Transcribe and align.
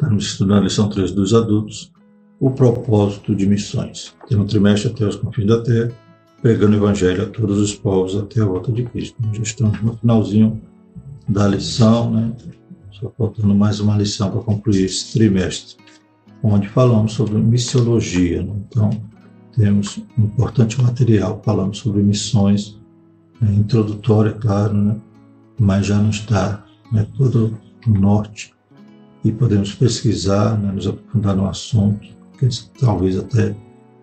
Estamos 0.00 0.26
estudando 0.26 0.60
a 0.60 0.62
lição 0.62 0.88
3 0.88 1.10
dos 1.10 1.34
adultos, 1.34 1.92
o 2.38 2.52
propósito 2.52 3.34
de 3.34 3.44
missões. 3.48 4.14
Tem 4.28 4.38
um 4.38 4.46
trimestre 4.46 4.92
até 4.92 5.04
os 5.04 5.16
confins 5.16 5.48
da 5.48 5.60
terra, 5.60 5.90
pregando 6.40 6.74
o 6.74 6.76
evangelho 6.76 7.24
a 7.24 7.26
todos 7.26 7.58
os 7.58 7.74
povos 7.74 8.14
até 8.14 8.40
a 8.40 8.44
volta 8.44 8.70
de 8.70 8.84
Cristo. 8.84 9.16
Já 9.32 9.42
estamos 9.42 9.82
no 9.82 9.96
finalzinho 9.96 10.62
da 11.28 11.48
lição, 11.48 12.12
né? 12.12 12.32
Só 12.92 13.12
faltando 13.18 13.52
mais 13.56 13.80
uma 13.80 13.96
lição 13.96 14.30
para 14.30 14.40
concluir 14.40 14.84
esse 14.84 15.12
trimestre, 15.14 15.76
onde 16.44 16.68
falamos 16.68 17.14
sobre 17.14 17.36
missiologia. 17.36 18.40
Né? 18.44 18.52
Então, 18.68 18.90
temos 19.56 19.98
um 20.16 20.26
importante 20.26 20.80
material 20.80 21.42
falando 21.44 21.74
sobre 21.74 22.04
missões, 22.04 22.78
né? 23.40 23.52
introdutória, 23.52 24.30
claro, 24.30 24.74
né? 24.74 24.96
mas 25.58 25.86
já 25.86 25.98
não 25.98 26.10
está 26.10 26.64
né? 26.92 27.04
todo 27.16 27.58
o 27.84 27.90
norte 27.90 28.56
e 29.24 29.32
podemos 29.32 29.74
pesquisar, 29.74 30.58
né? 30.58 30.72
nos 30.72 30.86
aprofundar 30.86 31.36
no 31.36 31.48
assunto, 31.48 32.08
que 32.38 32.48
talvez 32.78 33.18
até 33.18 33.54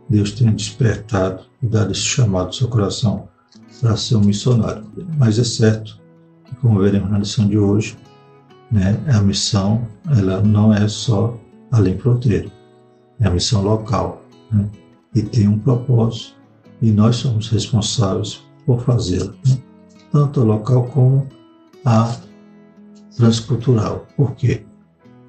Deus 0.09 0.31
tenha 0.31 0.51
despertado 0.51 1.43
e 1.61 1.67
dado 1.67 1.91
esse 1.91 2.01
chamado 2.01 2.47
ao 2.47 2.53
seu 2.53 2.67
coração 2.67 3.27
para 3.79 3.95
ser 3.95 4.15
um 4.15 4.21
missionário. 4.21 4.83
Mas 5.17 5.39
é 5.39 5.43
certo 5.43 5.99
que, 6.45 6.55
como 6.57 6.79
veremos 6.79 7.09
na 7.09 7.19
lição 7.19 7.47
de 7.47 7.57
hoje, 7.57 7.97
né, 8.71 8.99
a 9.07 9.21
missão 9.21 9.87
ela 10.17 10.41
não 10.41 10.73
é 10.73 10.87
só 10.87 11.37
além 11.71 11.97
fronteira, 11.97 12.51
é 13.19 13.27
a 13.27 13.31
missão 13.31 13.61
local 13.61 14.23
né, 14.51 14.69
e 15.13 15.21
tem 15.21 15.47
um 15.47 15.59
propósito 15.59 16.35
e 16.81 16.91
nós 16.91 17.15
somos 17.17 17.49
responsáveis 17.49 18.43
por 18.65 18.81
fazê-la, 18.81 19.33
né, 19.47 19.57
tanto 20.11 20.41
a 20.41 20.43
local 20.43 20.83
como 20.87 21.27
a 21.85 22.15
transcultural. 23.15 24.05
Por 24.17 24.35
quê? 24.35 24.65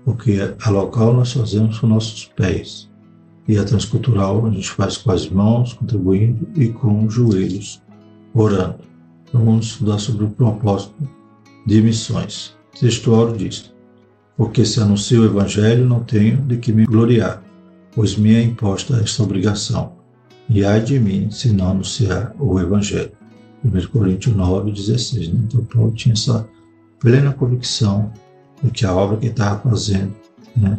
Porque 0.06 0.38
a 0.62 0.70
local 0.70 1.12
nós 1.14 1.32
fazemos 1.32 1.80
com 1.80 1.88
nossos 1.88 2.26
pés 2.36 2.88
e 3.48 3.58
a 3.58 3.64
transcultural 3.64 4.46
a 4.46 4.50
gente 4.50 4.70
faz 4.70 4.96
com 4.96 5.10
as 5.10 5.28
mãos, 5.28 5.72
contribuindo, 5.72 6.48
e 6.54 6.68
com 6.68 7.04
os 7.04 7.12
joelhos, 7.12 7.82
orando. 8.32 8.78
Então 9.24 9.44
vamos 9.44 9.66
estudar 9.66 9.98
sobre 9.98 10.24
o 10.24 10.30
propósito 10.30 10.94
de 11.66 11.82
missões. 11.82 12.56
O 12.76 12.78
textual 12.78 13.32
diz: 13.32 13.74
Porque 14.36 14.64
se 14.64 14.80
anuncio 14.80 15.22
o 15.22 15.24
Evangelho, 15.24 15.84
não 15.84 16.04
tenho 16.04 16.36
de 16.36 16.56
que 16.58 16.72
me 16.72 16.86
gloriar, 16.86 17.42
pois 17.92 18.16
me 18.16 18.32
é 18.32 18.42
imposta 18.42 18.98
esta 18.98 19.24
obrigação. 19.24 19.96
E 20.48 20.64
ai 20.64 20.80
de 20.80 21.00
mim 21.00 21.32
se 21.32 21.52
não 21.52 21.72
anunciar 21.72 22.32
o 22.38 22.60
Evangelho. 22.60 23.10
1 23.64 23.88
Coríntios 23.88 24.36
9, 24.36 24.70
16. 24.70 25.30
Né? 25.30 25.40
Então 25.48 25.64
Paulo 25.64 25.90
tinha 25.90 26.12
essa 26.12 26.48
plena 27.00 27.32
convicção 27.32 28.12
de 28.62 28.70
que 28.70 28.84
a 28.84 28.94
obra 28.94 29.16
que 29.16 29.26
estava 29.26 29.68
fazendo 29.68 30.14
né, 30.56 30.78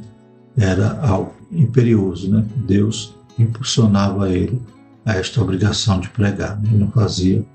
era 0.58 1.00
algo 1.02 1.34
imperioso, 1.52 2.32
né? 2.32 2.46
Deus 2.66 3.16
impulsionava 3.38 4.30
ele 4.30 4.62
a 5.06 5.14
esta 5.14 5.42
obrigação 5.42 6.00
de 6.00 6.10
pregar. 6.10 6.60
Né? 6.62 6.70
Ele 6.70 6.80
não 6.80 6.92
fazia 6.92 7.46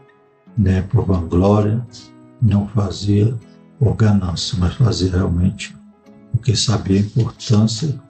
né, 0.56 0.82
por 0.82 1.04
vanglória, 1.04 1.84
não 2.40 2.68
fazia 2.68 3.34
por 3.78 3.94
ganância, 3.94 4.56
mas 4.58 4.74
fazia 4.74 5.10
realmente 5.10 5.74
porque 6.32 6.56
sabia 6.56 6.96
a 6.96 7.00
importância 7.00 8.00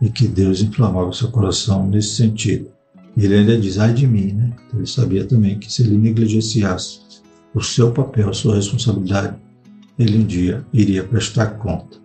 e 0.00 0.10
que 0.10 0.26
Deus 0.26 0.60
inflamava 0.60 1.12
seu 1.12 1.30
coração 1.30 1.86
nesse 1.86 2.16
sentido. 2.16 2.68
Ele 3.16 3.34
ainda 3.34 3.58
diz, 3.58 3.78
ai 3.78 3.94
de 3.94 4.06
mim, 4.06 4.32
né? 4.32 4.52
Então 4.66 4.80
ele 4.80 4.88
sabia 4.88 5.24
também 5.24 5.58
que 5.58 5.72
se 5.72 5.82
ele 5.82 5.96
negligenciasse 5.96 7.00
o 7.54 7.62
seu 7.62 7.92
papel, 7.92 8.28
a 8.28 8.34
sua 8.34 8.56
responsabilidade, 8.56 9.36
ele 9.98 10.18
um 10.18 10.26
dia 10.26 10.64
iria 10.72 11.02
prestar 11.04 11.58
conta. 11.58 11.98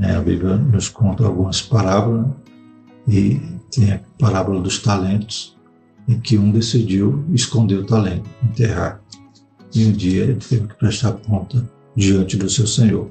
É, 0.00 0.14
a 0.14 0.20
Bíblia 0.20 0.56
nos 0.56 0.88
conta 0.88 1.24
algumas 1.24 1.62
parábolas 1.62 2.26
e 3.06 3.40
tem 3.70 3.92
a 3.92 4.00
parábola 4.18 4.60
dos 4.60 4.78
talentos, 4.78 5.56
em 6.08 6.18
que 6.18 6.36
um 6.36 6.50
decidiu 6.50 7.24
esconder 7.32 7.76
o 7.76 7.86
talento, 7.86 8.28
enterrar. 8.42 9.00
E 9.74 9.86
um 9.86 9.92
dia 9.92 10.24
ele 10.24 10.34
teve 10.34 10.66
que 10.66 10.74
prestar 10.74 11.12
conta 11.12 11.66
diante 11.96 12.36
do 12.36 12.50
seu 12.50 12.66
Senhor. 12.66 13.10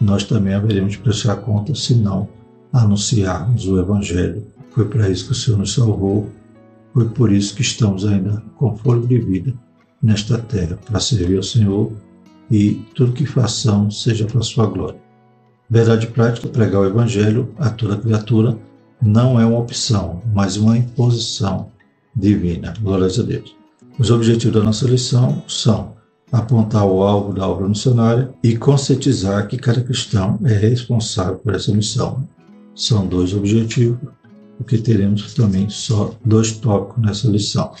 Nós 0.00 0.24
também 0.24 0.54
haveremos 0.54 0.92
de 0.92 0.98
prestar 0.98 1.36
conta 1.36 1.74
se 1.74 1.94
não 1.94 2.28
anunciarmos 2.72 3.66
o 3.66 3.78
Evangelho. 3.78 4.44
Foi 4.72 4.86
para 4.86 5.08
isso 5.08 5.26
que 5.26 5.32
o 5.32 5.34
Senhor 5.34 5.58
nos 5.58 5.72
salvou, 5.72 6.28
foi 6.92 7.08
por 7.08 7.32
isso 7.32 7.54
que 7.54 7.62
estamos 7.62 8.04
ainda 8.04 8.42
com 8.56 8.76
fôlego 8.76 9.06
de 9.06 9.18
vida 9.18 9.54
nesta 10.02 10.38
terra, 10.38 10.78
para 10.84 11.00
servir 11.00 11.36
ao 11.36 11.42
Senhor 11.42 11.92
e 12.50 12.84
tudo 12.94 13.12
que 13.12 13.26
façamos 13.26 14.02
seja 14.02 14.26
para 14.26 14.42
sua 14.42 14.66
glória. 14.66 15.00
Verdade 15.68 16.06
prática, 16.08 16.48
pregar 16.48 16.82
o 16.82 16.86
Evangelho 16.86 17.54
a 17.58 17.70
toda 17.70 17.96
criatura 17.96 18.58
não 19.00 19.40
é 19.40 19.44
uma 19.44 19.58
opção, 19.58 20.22
mas 20.32 20.56
uma 20.56 20.76
imposição 20.76 21.70
divina. 22.14 22.74
Glórias 22.80 23.18
a 23.18 23.22
Deus. 23.22 23.56
Os 23.98 24.10
objetivos 24.10 24.54
da 24.56 24.62
nossa 24.62 24.86
lição 24.86 25.42
são 25.46 25.94
apontar 26.32 26.84
o 26.84 27.02
alvo 27.02 27.32
da 27.32 27.46
obra 27.46 27.68
missionária 27.68 28.34
e 28.42 28.56
conscientizar 28.56 29.46
que 29.46 29.56
cada 29.56 29.80
cristão 29.80 30.38
é 30.44 30.52
responsável 30.52 31.36
por 31.36 31.54
essa 31.54 31.72
missão. 31.72 32.26
São 32.74 33.06
dois 33.06 33.32
objetivos, 33.32 34.08
porque 34.58 34.78
teremos 34.78 35.32
também 35.34 35.68
só 35.68 36.14
dois 36.24 36.52
tópicos 36.52 37.04
nessa 37.04 37.28
lição. 37.28 37.72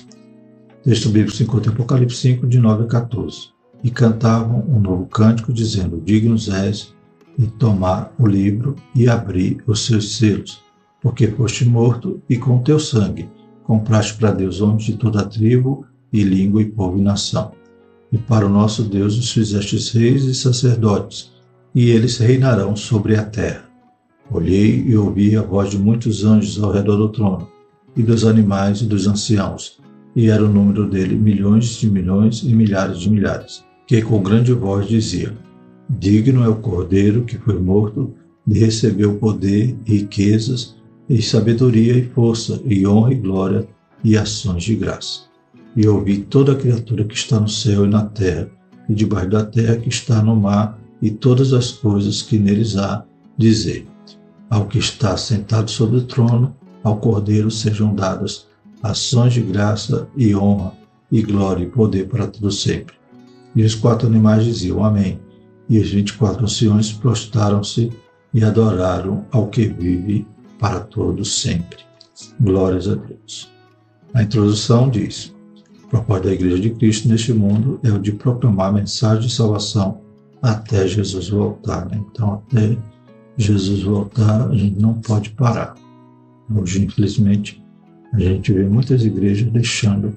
Texto 0.84 1.08
bíblico 1.08 1.36
se 1.36 1.42
encontra 1.42 1.70
em 1.70 1.74
Apocalipse 1.74 2.16
5, 2.16 2.46
de 2.46 2.58
9 2.58 2.84
a 2.84 2.86
14. 2.86 3.53
E 3.84 3.90
cantavam 3.90 4.64
um 4.66 4.80
novo 4.80 5.06
cântico, 5.06 5.52
dizendo: 5.52 6.02
Dignos 6.04 6.48
és 6.48 6.94
de 7.38 7.46
tomar 7.46 8.12
o 8.18 8.26
livro 8.26 8.74
e 8.94 9.08
abrir 9.08 9.62
os 9.66 9.84
seus 9.84 10.16
selos, 10.16 10.62
porque 11.02 11.28
foste 11.28 11.64
morto 11.66 12.20
e 12.28 12.38
com 12.38 12.62
teu 12.62 12.80
sangue 12.80 13.28
compraste 13.64 14.14
para 14.14 14.30
Deus 14.30 14.60
homens 14.60 14.84
de 14.84 14.96
toda 14.96 15.20
a 15.20 15.26
tribo 15.26 15.86
e 16.12 16.22
língua 16.22 16.62
e 16.62 16.66
povo 16.66 16.98
e 16.98 17.02
nação. 17.02 17.52
E 18.12 18.18
para 18.18 18.46
o 18.46 18.50
nosso 18.50 18.84
Deus 18.84 19.18
os 19.18 19.32
fizestes 19.32 19.90
reis 19.90 20.24
e 20.24 20.34
sacerdotes, 20.34 21.32
e 21.74 21.90
eles 21.90 22.18
reinarão 22.18 22.76
sobre 22.76 23.16
a 23.16 23.24
terra. 23.24 23.64
Olhei 24.30 24.84
e 24.86 24.96
ouvi 24.96 25.36
a 25.36 25.42
voz 25.42 25.70
de 25.70 25.78
muitos 25.78 26.24
anjos 26.24 26.62
ao 26.62 26.70
redor 26.70 26.96
do 26.96 27.08
trono, 27.08 27.48
e 27.96 28.02
dos 28.02 28.24
animais 28.24 28.80
e 28.80 28.86
dos 28.86 29.06
anciãos, 29.06 29.80
e 30.14 30.28
era 30.28 30.44
o 30.44 30.48
número 30.48 30.88
dele 30.88 31.16
milhões 31.16 31.76
de 31.76 31.90
milhões 31.90 32.42
e 32.42 32.54
milhares 32.54 33.00
de 33.00 33.10
milhares, 33.10 33.64
que 33.86 34.00
com 34.02 34.22
grande 34.22 34.52
voz 34.52 34.86
diziam: 34.86 35.32
Digno 35.88 36.42
é 36.42 36.48
o 36.48 36.56
cordeiro 36.56 37.24
que 37.24 37.38
foi 37.38 37.58
morto 37.58 38.14
de 38.46 38.58
receber 38.58 39.06
o 39.06 39.16
poder, 39.16 39.76
riquezas, 39.84 40.76
e 41.08 41.20
sabedoria 41.20 41.96
e 41.96 42.08
força, 42.10 42.60
e 42.64 42.86
honra 42.86 43.12
e 43.12 43.16
glória, 43.16 43.68
e 44.02 44.16
ações 44.16 44.64
de 44.64 44.74
graça. 44.74 45.22
E 45.76 45.86
ouvi 45.86 46.18
toda 46.18 46.52
a 46.52 46.56
criatura 46.56 47.04
que 47.04 47.14
está 47.14 47.38
no 47.40 47.48
céu 47.48 47.84
e 47.84 47.88
na 47.88 48.04
terra, 48.04 48.50
e 48.88 48.94
debaixo 48.94 49.30
da 49.30 49.44
terra 49.44 49.76
que 49.76 49.88
está 49.88 50.22
no 50.22 50.36
mar, 50.36 50.78
e 51.02 51.10
todas 51.10 51.52
as 51.52 51.72
coisas 51.72 52.22
que 52.22 52.38
neles 52.38 52.76
há, 52.76 53.04
dizer: 53.36 53.86
Ao 54.48 54.66
que 54.66 54.78
está 54.78 55.16
sentado 55.16 55.70
sobre 55.70 55.98
o 55.98 56.02
trono, 56.04 56.54
ao 56.82 56.96
Cordeiro 56.98 57.50
sejam 57.50 57.94
dadas 57.94 58.46
ações 58.82 59.32
de 59.32 59.40
graça 59.40 60.06
e 60.14 60.34
honra, 60.34 60.72
e 61.10 61.22
glória 61.22 61.64
e 61.64 61.68
poder 61.68 62.06
para 62.06 62.26
todo 62.26 62.50
sempre. 62.50 62.94
E 63.54 63.62
os 63.62 63.74
quatro 63.74 64.06
animais 64.06 64.44
diziam: 64.44 64.84
Amém. 64.84 65.20
E 65.68 65.78
os 65.78 65.90
vinte 65.90 66.10
e 66.10 66.14
quatro 66.14 66.44
anciões 66.44 66.92
prostraram-se 66.92 67.90
e 68.32 68.44
adoraram 68.44 69.24
ao 69.30 69.48
que 69.48 69.66
vive 69.66 70.26
para 70.58 70.80
todos 70.80 71.40
sempre. 71.40 71.78
Glórias 72.40 72.88
a 72.88 72.94
Deus. 72.94 73.50
A 74.12 74.22
introdução 74.22 74.90
diz: 74.90 75.34
o 75.84 75.88
propósito 75.88 76.28
da 76.28 76.34
Igreja 76.34 76.58
de 76.58 76.70
Cristo 76.70 77.08
neste 77.08 77.32
mundo 77.32 77.80
é 77.82 77.90
o 77.90 77.98
de 77.98 78.12
proclamar 78.12 78.68
a 78.68 78.72
mensagem 78.72 79.26
de 79.26 79.32
salvação 79.32 80.00
até 80.42 80.86
Jesus 80.86 81.28
voltar. 81.28 81.86
Né? 81.86 82.02
Então, 82.10 82.34
até 82.34 82.76
Jesus 83.36 83.82
voltar, 83.82 84.48
a 84.50 84.56
gente 84.56 84.80
não 84.80 84.94
pode 84.94 85.30
parar. 85.30 85.74
Hoje, 86.54 86.84
infelizmente, 86.84 87.62
a 88.12 88.18
gente 88.18 88.52
vê 88.52 88.64
muitas 88.64 89.04
igrejas 89.04 89.50
deixando 89.50 90.14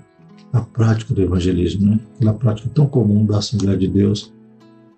a 0.54 0.62
prática 0.62 1.14
do 1.14 1.22
evangelismo, 1.22 1.92
né? 1.92 2.00
aquela 2.16 2.34
prática 2.34 2.70
tão 2.74 2.88
comum 2.88 3.26
da 3.26 3.38
Assembleia 3.38 3.78
de 3.78 3.88
Deus 3.88 4.34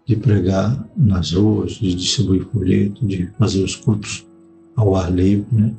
de 0.06 0.16
pregar 0.16 0.88
nas 0.98 1.34
ruas, 1.34 1.74
de 1.74 1.94
distribuir 1.94 2.46
folheto, 2.46 3.06
de 3.06 3.28
fazer 3.38 3.64
os 3.64 3.76
cultos 3.76 4.26
ao 4.76 4.96
ar 4.96 5.12
livre, 5.12 5.46
né? 5.52 5.74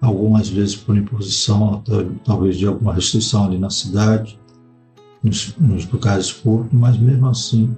algumas 0.00 0.48
vezes 0.48 0.76
por 0.76 0.96
imposição, 0.96 1.82
talvez 2.24 2.56
de 2.56 2.66
alguma 2.66 2.92
restrição 2.92 3.44
ali 3.44 3.58
na 3.58 3.70
cidade, 3.70 4.38
nos, 5.22 5.56
nos 5.58 5.90
lugares 5.90 6.30
públicos, 6.30 6.78
mas 6.78 6.98
mesmo 6.98 7.26
assim, 7.28 7.74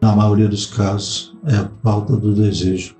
na 0.00 0.14
maioria 0.14 0.48
dos 0.48 0.66
casos, 0.66 1.36
é 1.44 1.56
a 1.56 1.68
falta 1.82 2.16
do 2.16 2.32
desejo 2.32 2.94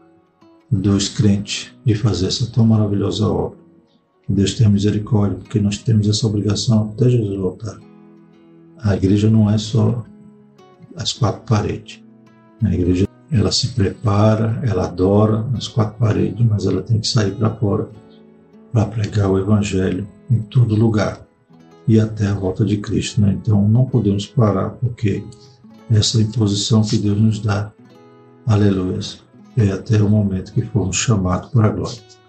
dos 0.70 1.08
crentes 1.08 1.72
de 1.84 1.94
fazer 1.94 2.26
essa 2.26 2.46
tão 2.46 2.66
maravilhosa 2.66 3.26
obra. 3.28 3.59
Deus 4.30 4.54
tenha 4.54 4.70
misericórdia, 4.70 5.38
porque 5.38 5.60
nós 5.60 5.78
temos 5.78 6.08
essa 6.08 6.26
obrigação 6.26 6.92
até 6.92 7.10
Jesus 7.10 7.36
voltar. 7.36 7.78
A 8.78 8.94
igreja 8.94 9.28
não 9.28 9.50
é 9.50 9.58
só 9.58 10.04
as 10.96 11.12
quatro 11.12 11.42
paredes. 11.42 12.00
A 12.62 12.72
igreja 12.72 13.08
ela 13.32 13.50
se 13.50 13.68
prepara, 13.68 14.60
ela 14.62 14.84
adora 14.84 15.42
nas 15.52 15.66
quatro 15.66 15.98
paredes, 15.98 16.46
mas 16.46 16.64
ela 16.66 16.82
tem 16.82 17.00
que 17.00 17.08
sair 17.08 17.32
para 17.32 17.50
fora 17.50 17.88
para 18.72 18.86
pregar 18.86 19.28
o 19.30 19.38
Evangelho 19.38 20.06
em 20.30 20.38
todo 20.42 20.76
lugar 20.76 21.26
e 21.88 21.98
até 21.98 22.28
a 22.28 22.34
volta 22.34 22.64
de 22.64 22.76
Cristo. 22.76 23.20
Né? 23.20 23.36
Então 23.40 23.68
não 23.68 23.84
podemos 23.84 24.26
parar, 24.26 24.70
porque 24.70 25.24
essa 25.90 26.20
imposição 26.20 26.82
que 26.82 26.98
Deus 26.98 27.20
nos 27.20 27.40
dá, 27.40 27.72
aleluia, 28.46 29.00
é 29.56 29.72
até 29.72 30.00
o 30.00 30.08
momento 30.08 30.52
que 30.52 30.62
formos 30.62 30.96
chamados 30.96 31.50
para 31.50 31.66
a 31.66 31.70
glória. 31.70 32.19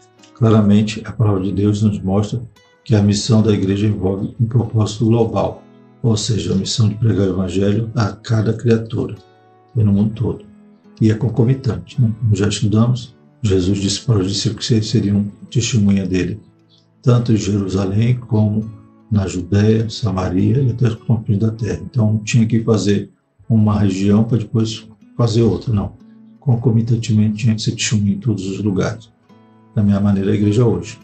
Claramente, 0.42 1.04
a 1.06 1.12
palavra 1.12 1.44
de 1.44 1.52
Deus 1.52 1.84
nos 1.84 2.02
mostra 2.02 2.42
que 2.84 2.96
a 2.96 3.04
missão 3.04 3.44
da 3.44 3.54
igreja 3.54 3.86
envolve 3.86 4.36
um 4.40 4.48
propósito 4.48 5.06
global, 5.06 5.62
ou 6.02 6.18
seja, 6.18 6.54
a 6.54 6.56
missão 6.56 6.90
de 6.90 6.96
pregar 6.96 7.28
o 7.28 7.34
Evangelho 7.34 7.92
a 7.96 8.12
cada 8.14 8.52
criatura 8.52 9.14
e 9.76 9.84
no 9.84 9.94
mundo 9.94 10.16
todo. 10.16 10.46
E 11.00 11.12
é 11.12 11.14
concomitante, 11.14 12.02
né? 12.02 12.12
como 12.20 12.36
já 12.36 12.48
estudamos, 12.48 13.16
Jesus 13.44 13.78
disse 13.78 14.02
para 14.02 14.18
os 14.18 14.30
discípulos 14.30 14.68
que 14.68 14.82
seriam 14.82 15.32
testemunha 15.52 16.08
dele, 16.08 16.40
tanto 17.04 17.32
em 17.32 17.38
Jerusalém 17.38 18.16
como 18.16 18.68
na 19.12 19.28
Judéia, 19.28 19.92
Samaria 19.92 20.60
e 20.60 20.72
até 20.72 20.88
os 20.88 20.96
confins 20.96 21.38
da 21.38 21.52
terra. 21.52 21.82
Então 21.86 22.14
não 22.14 22.18
tinha 22.24 22.48
que 22.48 22.64
fazer 22.64 23.12
uma 23.48 23.78
região 23.78 24.24
para 24.24 24.40
depois 24.40 24.88
fazer 25.16 25.44
outra, 25.44 25.72
não. 25.72 25.94
Concomitantemente 26.40 27.44
tinha 27.44 27.54
que 27.54 27.62
ser 27.62 27.74
testemunha 27.74 28.16
em 28.16 28.20
todos 28.20 28.44
os 28.48 28.60
lugares. 28.64 29.12
Da 29.76 29.82
minha 29.82 30.00
maneira, 30.00 30.32
a 30.32 30.36
igreja 30.36 30.66
hoje. 30.66 31.00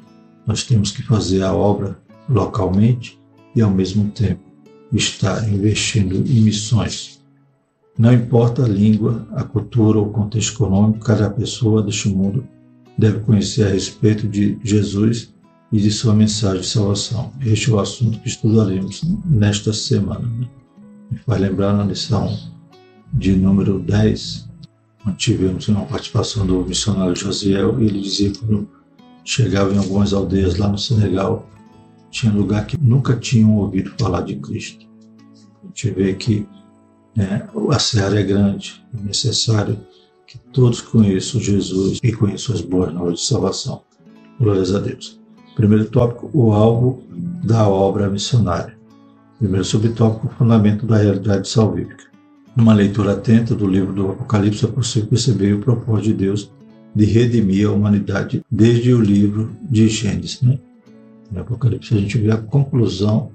Nós 0.45 0.63
temos 0.63 0.91
que 0.91 1.03
fazer 1.03 1.43
a 1.43 1.53
obra 1.53 1.97
localmente 2.29 3.19
e, 3.55 3.61
ao 3.61 3.71
mesmo 3.71 4.09
tempo, 4.11 4.41
estar 4.91 5.47
investindo 5.49 6.15
em 6.15 6.41
missões. 6.41 7.21
Não 7.97 8.13
importa 8.13 8.63
a 8.63 8.67
língua, 8.67 9.27
a 9.33 9.43
cultura 9.43 9.97
ou 9.97 10.07
o 10.07 10.11
contexto 10.11 10.53
econômico, 10.53 11.03
cada 11.03 11.29
pessoa 11.29 11.81
deste 11.81 12.09
mundo 12.09 12.45
deve 12.97 13.19
conhecer 13.21 13.65
a 13.65 13.69
respeito 13.69 14.27
de 14.27 14.57
Jesus 14.63 15.33
e 15.71 15.79
de 15.79 15.91
sua 15.91 16.13
mensagem 16.13 16.61
de 16.61 16.67
salvação. 16.67 17.31
Este 17.45 17.69
é 17.69 17.73
o 17.73 17.79
assunto 17.79 18.19
que 18.19 18.27
estudaremos 18.27 19.01
nesta 19.25 19.73
semana. 19.73 20.27
Né? 20.27 20.47
Me 21.11 21.17
faz 21.19 21.41
lembrar 21.41 21.73
na 21.73 21.83
lição 21.83 22.37
de 23.13 23.35
número 23.35 23.79
10, 23.79 24.46
tivemos 25.15 25.67
uma 25.67 25.85
participação 25.85 26.45
do 26.45 26.65
missionário 26.65 27.15
Josiel, 27.15 27.81
e 27.81 27.85
ele 27.85 28.01
dizia 28.01 28.31
que 28.31 28.39
quando 28.39 28.67
chegava 29.23 29.73
em 29.73 29.77
algumas 29.77 30.13
aldeias 30.13 30.57
lá 30.57 30.67
no 30.67 30.77
Senegal, 30.77 31.49
tinha 32.09 32.31
lugar 32.31 32.65
que 32.65 32.77
nunca 32.77 33.15
tinham 33.15 33.57
ouvido 33.57 33.93
falar 33.97 34.21
de 34.21 34.35
Cristo. 34.35 34.85
A 35.63 35.67
gente 35.67 35.91
vê 35.91 36.13
que 36.13 36.47
né, 37.15 37.47
a 37.69 37.79
seara 37.79 38.19
é 38.19 38.23
grande, 38.23 38.85
é 38.97 39.01
necessário 39.01 39.77
que 40.25 40.37
todos 40.37 40.81
conheçam 40.81 41.39
Jesus 41.39 41.99
e 42.03 42.11
conheçam 42.11 42.55
as 42.55 42.61
boas 42.61 42.93
novas 42.93 43.19
de 43.19 43.25
salvação. 43.25 43.81
Glórias 44.39 44.73
a 44.73 44.79
Deus. 44.79 45.19
Primeiro 45.55 45.85
tópico, 45.85 46.29
o 46.33 46.51
alvo 46.51 47.03
da 47.43 47.67
obra 47.67 48.09
missionária. 48.09 48.77
Primeiro 49.39 49.65
subtópico, 49.65 50.27
o 50.27 50.29
fundamento 50.31 50.85
da 50.85 50.97
realidade 50.97 51.47
salvífica. 51.47 52.05
Numa 52.57 52.73
leitura 52.73 53.13
atenta 53.13 53.53
do 53.53 53.67
livro 53.67 53.93
do 53.93 54.09
Apocalipse 54.09 54.65
é 54.65 54.67
possível 54.67 55.09
perceber 55.09 55.53
o 55.53 55.59
propósito 55.59 56.05
de 56.05 56.13
Deus 56.15 56.51
de 56.95 57.05
redimir 57.05 57.67
a 57.67 57.71
humanidade 57.71 58.43
desde 58.49 58.91
o 58.95 58.99
livro 58.99 59.51
de 59.69 59.87
Gênesis. 59.87 60.41
Né? 60.41 60.57
No 61.31 61.41
Apocalipse 61.41 61.93
a 61.93 61.99
gente 61.99 62.17
vê 62.17 62.31
a 62.31 62.37
conclusão 62.37 63.29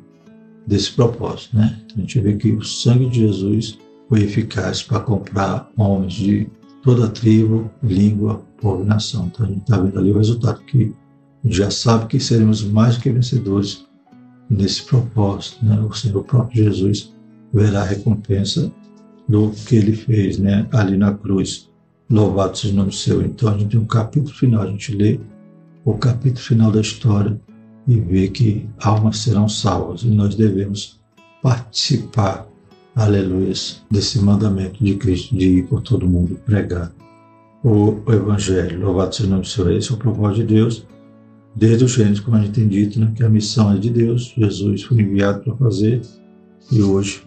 desse 0.67 0.91
propósito. 0.91 1.57
Né? 1.57 1.79
A 1.97 2.01
gente 2.01 2.19
vê 2.19 2.35
que 2.35 2.51
o 2.51 2.65
sangue 2.65 3.09
de 3.11 3.21
Jesus 3.21 3.79
foi 4.09 4.25
eficaz 4.25 4.83
para 4.83 4.99
comprar 4.99 5.71
homens 5.77 6.15
de 6.15 6.49
toda 6.83 7.09
tribo, 7.09 7.71
língua, 7.81 8.43
povo 8.61 8.83
e 8.83 8.87
nação. 8.87 9.31
Então 9.33 9.47
a 9.47 9.49
gente 9.49 9.61
está 9.61 9.79
vendo 9.79 10.01
ali 10.01 10.11
o 10.11 10.19
resultado 10.19 10.61
que 10.63 10.93
já 11.45 11.71
sabe 11.71 12.07
que 12.07 12.19
seremos 12.19 12.65
mais 12.65 12.99
que 12.99 13.09
vencedores 13.09 13.87
nesse 14.51 14.83
propósito. 14.83 15.65
Né? 15.65 15.81
O 15.81 15.93
Senhor 15.93 16.25
próprio 16.25 16.65
Jesus 16.65 17.15
verá 17.53 17.83
a 17.83 17.87
recompensa 17.87 18.73
do 19.33 19.51
que 19.51 19.77
ele 19.77 19.95
fez 19.95 20.39
né? 20.39 20.69
ali 20.73 20.99
na 20.99 21.15
cruz. 21.15 21.71
Louvado 22.11 22.59
seja 22.59 22.75
o 22.75 22.77
nome 22.77 22.93
seu. 22.93 23.23
Então 23.23 23.49
a 23.49 23.57
gente 23.57 23.71
tem 23.71 23.81
um 23.81 23.87
capítulo 23.87 24.35
final, 24.35 24.63
a 24.63 24.67
gente 24.67 24.95
lê 24.95 25.19
o 25.87 25.95
capítulo 25.95 26.45
final 26.45 26.71
da 26.71 26.83
história 26.83 27.41
e 27.89 27.99
vê 27.99 28.29
que 28.29 28.69
almas 28.79 29.21
serão 29.21 29.49
salvas 29.49 30.03
e 30.03 30.09
nós 30.09 30.35
devemos 30.35 31.01
participar, 31.43 32.47
aleluia, 32.95 33.55
desse 33.91 34.19
mandamento 34.19 34.85
de 34.85 34.97
Cristo 34.97 35.35
de 35.35 35.59
ir 35.59 35.67
por 35.67 35.81
todo 35.81 36.07
mundo 36.07 36.39
pregar 36.45 36.93
o 37.65 38.03
Evangelho. 38.09 38.81
Louvado 38.85 39.15
seja 39.15 39.29
o 39.29 39.31
nome 39.31 39.43
do 39.43 39.49
Senhor. 39.49 39.73
Esse 39.73 39.91
é 39.91 39.95
o 39.95 39.99
propósito 39.99 40.47
de 40.47 40.55
Deus 40.55 40.87
desde 41.57 41.85
o 41.85 41.89
Gênesis, 41.89 42.21
como 42.21 42.37
a 42.37 42.41
gente 42.41 42.53
tem 42.53 42.69
dito, 42.69 43.01
né, 43.01 43.11
que 43.17 43.25
a 43.25 43.29
missão 43.31 43.73
é 43.73 43.79
de 43.79 43.91
Deus, 43.91 44.35
Jesus 44.37 44.83
foi 44.83 45.01
enviado 45.01 45.41
para 45.43 45.55
fazer, 45.57 46.01
e 46.71 46.81
hoje 46.83 47.23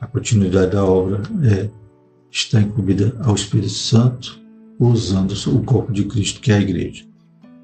a 0.00 0.06
continuidade 0.06 0.72
da 0.72 0.84
obra 0.84 1.22
é, 1.44 1.68
está 2.30 2.60
incumbida 2.60 3.16
ao 3.24 3.34
Espírito 3.34 3.70
Santo, 3.70 4.40
usando 4.78 5.32
o 5.32 5.62
corpo 5.64 5.92
de 5.92 6.04
Cristo, 6.04 6.40
que 6.40 6.52
é 6.52 6.56
a 6.56 6.60
igreja. 6.60 7.04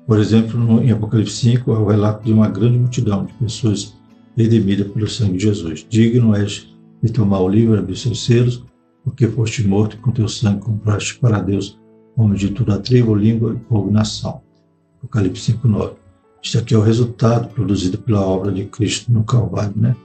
Por 0.07 0.19
exemplo, 0.19 0.59
no, 0.59 0.83
em 0.83 0.91
Apocalipse 0.91 1.37
5, 1.37 1.73
há 1.73 1.79
o 1.79 1.87
relato 1.87 2.25
de 2.25 2.33
uma 2.33 2.49
grande 2.49 2.79
multidão 2.79 3.25
de 3.25 3.33
pessoas 3.35 3.97
redimidas 4.37 4.89
pelo 4.89 5.09
sangue 5.09 5.39
de 5.39 5.45
Jesus. 5.45 5.87
Digno 5.89 6.35
és 6.35 6.69
de 7.03 7.13
tomar 7.13 7.41
o 7.41 7.49
livro, 7.49 7.79
abrir 7.79 7.97
seus 7.97 8.25
selos, 8.25 8.65
porque 9.05 9.29
foste 9.29 9.67
morto 9.67 9.97
e 9.97 9.99
com 9.99 10.11
teu 10.11 10.29
sangue 10.29 10.63
compraste 10.63 11.19
para 11.19 11.41
Deus 11.41 11.79
homens 12.17 12.41
de 12.41 12.51
toda 12.51 12.79
tribo, 12.79 13.15
língua, 13.15 13.57
povo 13.69 13.91
e 13.91 13.93
nação. 13.93 14.43
Apocalipse 14.99 15.53
5, 15.53 15.69
9. 15.69 15.95
Isso 16.43 16.59
aqui 16.59 16.75
é 16.75 16.79
o 16.79 16.83
resultado 16.83 17.49
produzido 17.49 17.99
pela 17.99 18.21
obra 18.21 18.53
de 18.53 18.65
Cristo 18.67 19.11
no 19.11 19.25
Calvário, 19.25 19.73
né? 19.77 19.97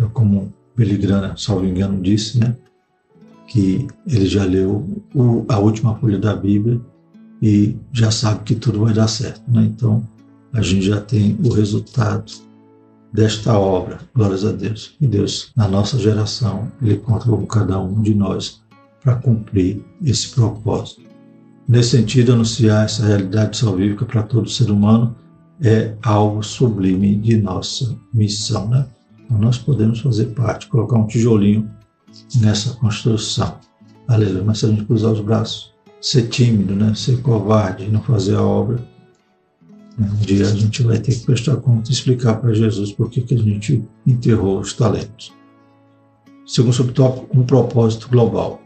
É 0.00 0.04
como 0.12 0.52
Billy 0.78 0.96
Graham, 0.96 1.36
salvo 1.36 1.66
engano, 1.66 2.00
disse, 2.00 2.38
né? 2.38 2.54
Que 3.48 3.88
ele 4.06 4.26
já 4.26 4.44
leu 4.44 5.02
o, 5.12 5.44
a 5.48 5.58
última 5.58 5.96
folha 5.96 6.18
da 6.18 6.36
Bíblia 6.36 6.80
e 7.42 7.76
já 7.92 8.12
sabe 8.12 8.44
que 8.44 8.54
tudo 8.54 8.84
vai 8.84 8.94
dar 8.94 9.08
certo, 9.08 9.42
né? 9.50 9.64
Então, 9.64 10.06
a 10.52 10.62
gente 10.62 10.86
já 10.86 11.00
tem 11.00 11.36
o 11.44 11.52
resultado 11.52 12.32
desta 13.12 13.58
obra, 13.58 13.98
glórias 14.14 14.44
a 14.44 14.52
Deus. 14.52 14.94
E 15.00 15.06
Deus, 15.06 15.50
na 15.56 15.66
nossa 15.66 15.98
geração, 15.98 16.70
Ele 16.80 16.96
conta 16.96 17.26
com 17.26 17.44
cada 17.44 17.80
um 17.80 18.00
de 18.00 18.14
nós 18.14 18.62
para 19.02 19.16
cumprir 19.16 19.84
esse 20.04 20.28
propósito. 20.28 21.02
Nesse 21.66 21.96
sentido, 21.96 22.32
anunciar 22.32 22.84
essa 22.84 23.04
realidade 23.04 23.56
salvífica 23.56 24.04
para 24.06 24.22
todo 24.22 24.48
ser 24.48 24.70
humano 24.70 25.14
é 25.60 25.94
algo 26.02 26.42
sublime 26.42 27.16
de 27.16 27.36
nossa 27.36 27.96
missão, 28.14 28.68
né? 28.68 28.86
Então, 29.28 29.38
nós 29.38 29.58
podemos 29.58 30.00
fazer 30.00 30.26
parte, 30.26 30.68
colocar 30.68 30.96
um 30.96 31.06
tijolinho 31.06 31.70
nessa 32.36 32.70
construção. 32.74 33.58
Aleluia. 34.08 34.42
Mas 34.42 34.58
se 34.58 34.66
a 34.66 34.70
gente 34.70 34.84
cruzar 34.84 35.12
os 35.12 35.20
braços, 35.20 35.74
ser 36.00 36.28
tímido, 36.28 36.74
né? 36.74 36.94
ser 36.94 37.20
covarde, 37.20 37.90
não 37.90 38.00
fazer 38.00 38.36
a 38.36 38.42
obra, 38.42 38.82
né? 39.98 40.10
um 40.10 40.24
dia 40.24 40.46
a 40.46 40.54
gente 40.54 40.82
vai 40.82 40.98
ter 40.98 41.14
que 41.14 41.26
prestar 41.26 41.56
conta 41.56 41.90
e 41.90 41.92
explicar 41.92 42.36
para 42.36 42.54
Jesus 42.54 42.90
por 42.92 43.10
que, 43.10 43.20
que 43.20 43.34
a 43.34 43.38
gente 43.38 43.84
enterrou 44.06 44.60
os 44.60 44.72
talentos. 44.72 45.32
Segundo 46.46 46.72
subtópico, 46.72 47.38
um 47.38 47.44
propósito 47.44 48.08
global. 48.08 48.62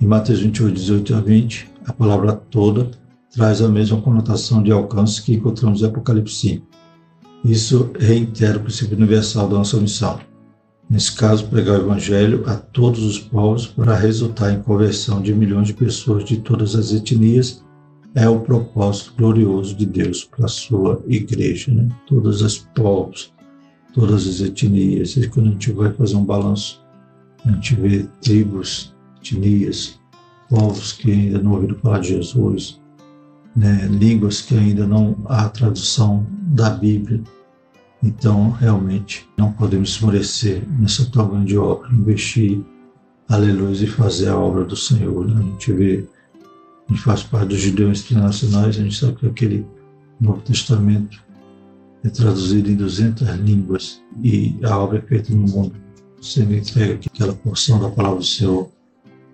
Em 0.00 0.06
Mateus 0.06 0.38
28, 0.38 0.74
18 0.74 1.14
a 1.16 1.20
20, 1.20 1.68
a 1.86 1.92
palavra 1.92 2.32
toda 2.32 2.90
traz 3.34 3.60
a 3.60 3.68
mesma 3.68 4.00
conotação 4.00 4.62
de 4.62 4.70
alcance 4.70 5.22
que 5.22 5.34
encontramos 5.34 5.82
em 5.82 5.86
Apocalipse 5.86 6.36
5. 6.36 6.75
Isso 7.46 7.92
reitera 7.96 8.58
o 8.58 8.62
princípio 8.62 8.96
universal 8.96 9.48
da 9.48 9.58
nossa 9.58 9.76
missão. 9.76 10.18
Nesse 10.90 11.14
caso, 11.14 11.46
pregar 11.46 11.78
o 11.78 11.82
Evangelho 11.82 12.42
a 12.44 12.56
todos 12.56 13.04
os 13.04 13.20
povos 13.20 13.68
para 13.68 13.94
resultar 13.94 14.52
em 14.52 14.62
conversão 14.62 15.22
de 15.22 15.32
milhões 15.32 15.68
de 15.68 15.74
pessoas 15.74 16.24
de 16.24 16.38
todas 16.38 16.74
as 16.74 16.92
etnias 16.92 17.64
é 18.16 18.28
o 18.28 18.40
propósito 18.40 19.12
glorioso 19.16 19.76
de 19.76 19.86
Deus 19.86 20.24
para 20.24 20.46
a 20.46 20.48
sua 20.48 21.00
igreja. 21.06 21.72
Né? 21.72 21.88
Todos 22.08 22.42
os 22.42 22.58
povos, 22.74 23.32
todas 23.94 24.26
as 24.26 24.40
etnias. 24.40 25.16
E 25.16 25.28
quando 25.28 25.50
a 25.50 25.52
gente 25.52 25.70
vai 25.70 25.92
fazer 25.92 26.16
um 26.16 26.24
balanço, 26.24 26.82
a 27.44 27.52
gente 27.52 27.76
vê 27.76 28.08
tribos, 28.22 28.92
etnias, 29.18 30.00
povos 30.48 30.92
que 30.92 31.12
ainda 31.12 31.40
não 31.40 31.52
ouviram 31.52 31.76
falar 31.76 32.00
de 32.00 32.08
Jesus, 32.08 32.80
né, 33.54 33.88
línguas 33.90 34.42
que 34.42 34.56
ainda 34.56 34.84
não 34.84 35.16
há 35.26 35.48
tradução 35.48 36.26
da 36.48 36.70
Bíblia. 36.70 37.22
Então, 38.06 38.50
realmente, 38.50 39.28
não 39.36 39.50
podemos 39.50 39.90
esmorecer 39.90 40.62
nessa 40.78 41.04
tão 41.10 41.28
grande 41.28 41.58
obra, 41.58 41.92
investir, 41.92 42.62
aleluia, 43.28 43.82
e 43.82 43.86
fazer 43.88 44.28
a 44.28 44.38
obra 44.38 44.64
do 44.64 44.76
Senhor. 44.76 45.26
Né? 45.26 45.40
A 45.40 45.42
gente 45.42 45.72
vê, 45.72 46.08
a 46.88 46.92
gente 46.92 47.02
faz 47.02 47.24
parte 47.24 47.48
dos 47.48 47.58
judeus 47.58 48.04
internacionais, 48.04 48.78
a 48.78 48.82
gente 48.82 48.96
sabe 48.96 49.16
que 49.16 49.26
aquele 49.26 49.66
Novo 50.20 50.40
Testamento 50.42 51.20
é 52.04 52.08
traduzido 52.08 52.70
em 52.70 52.76
200 52.76 53.28
línguas 53.38 54.00
e 54.22 54.56
a 54.62 54.78
obra 54.78 54.98
é 54.98 55.02
feita 55.02 55.34
no 55.34 55.42
mundo. 55.42 55.74
Sendo 56.22 56.54
entregue 56.54 57.10
aquela 57.12 57.34
porção 57.34 57.80
da 57.80 57.90
palavra 57.90 58.20
do 58.20 58.24
Senhor 58.24 58.70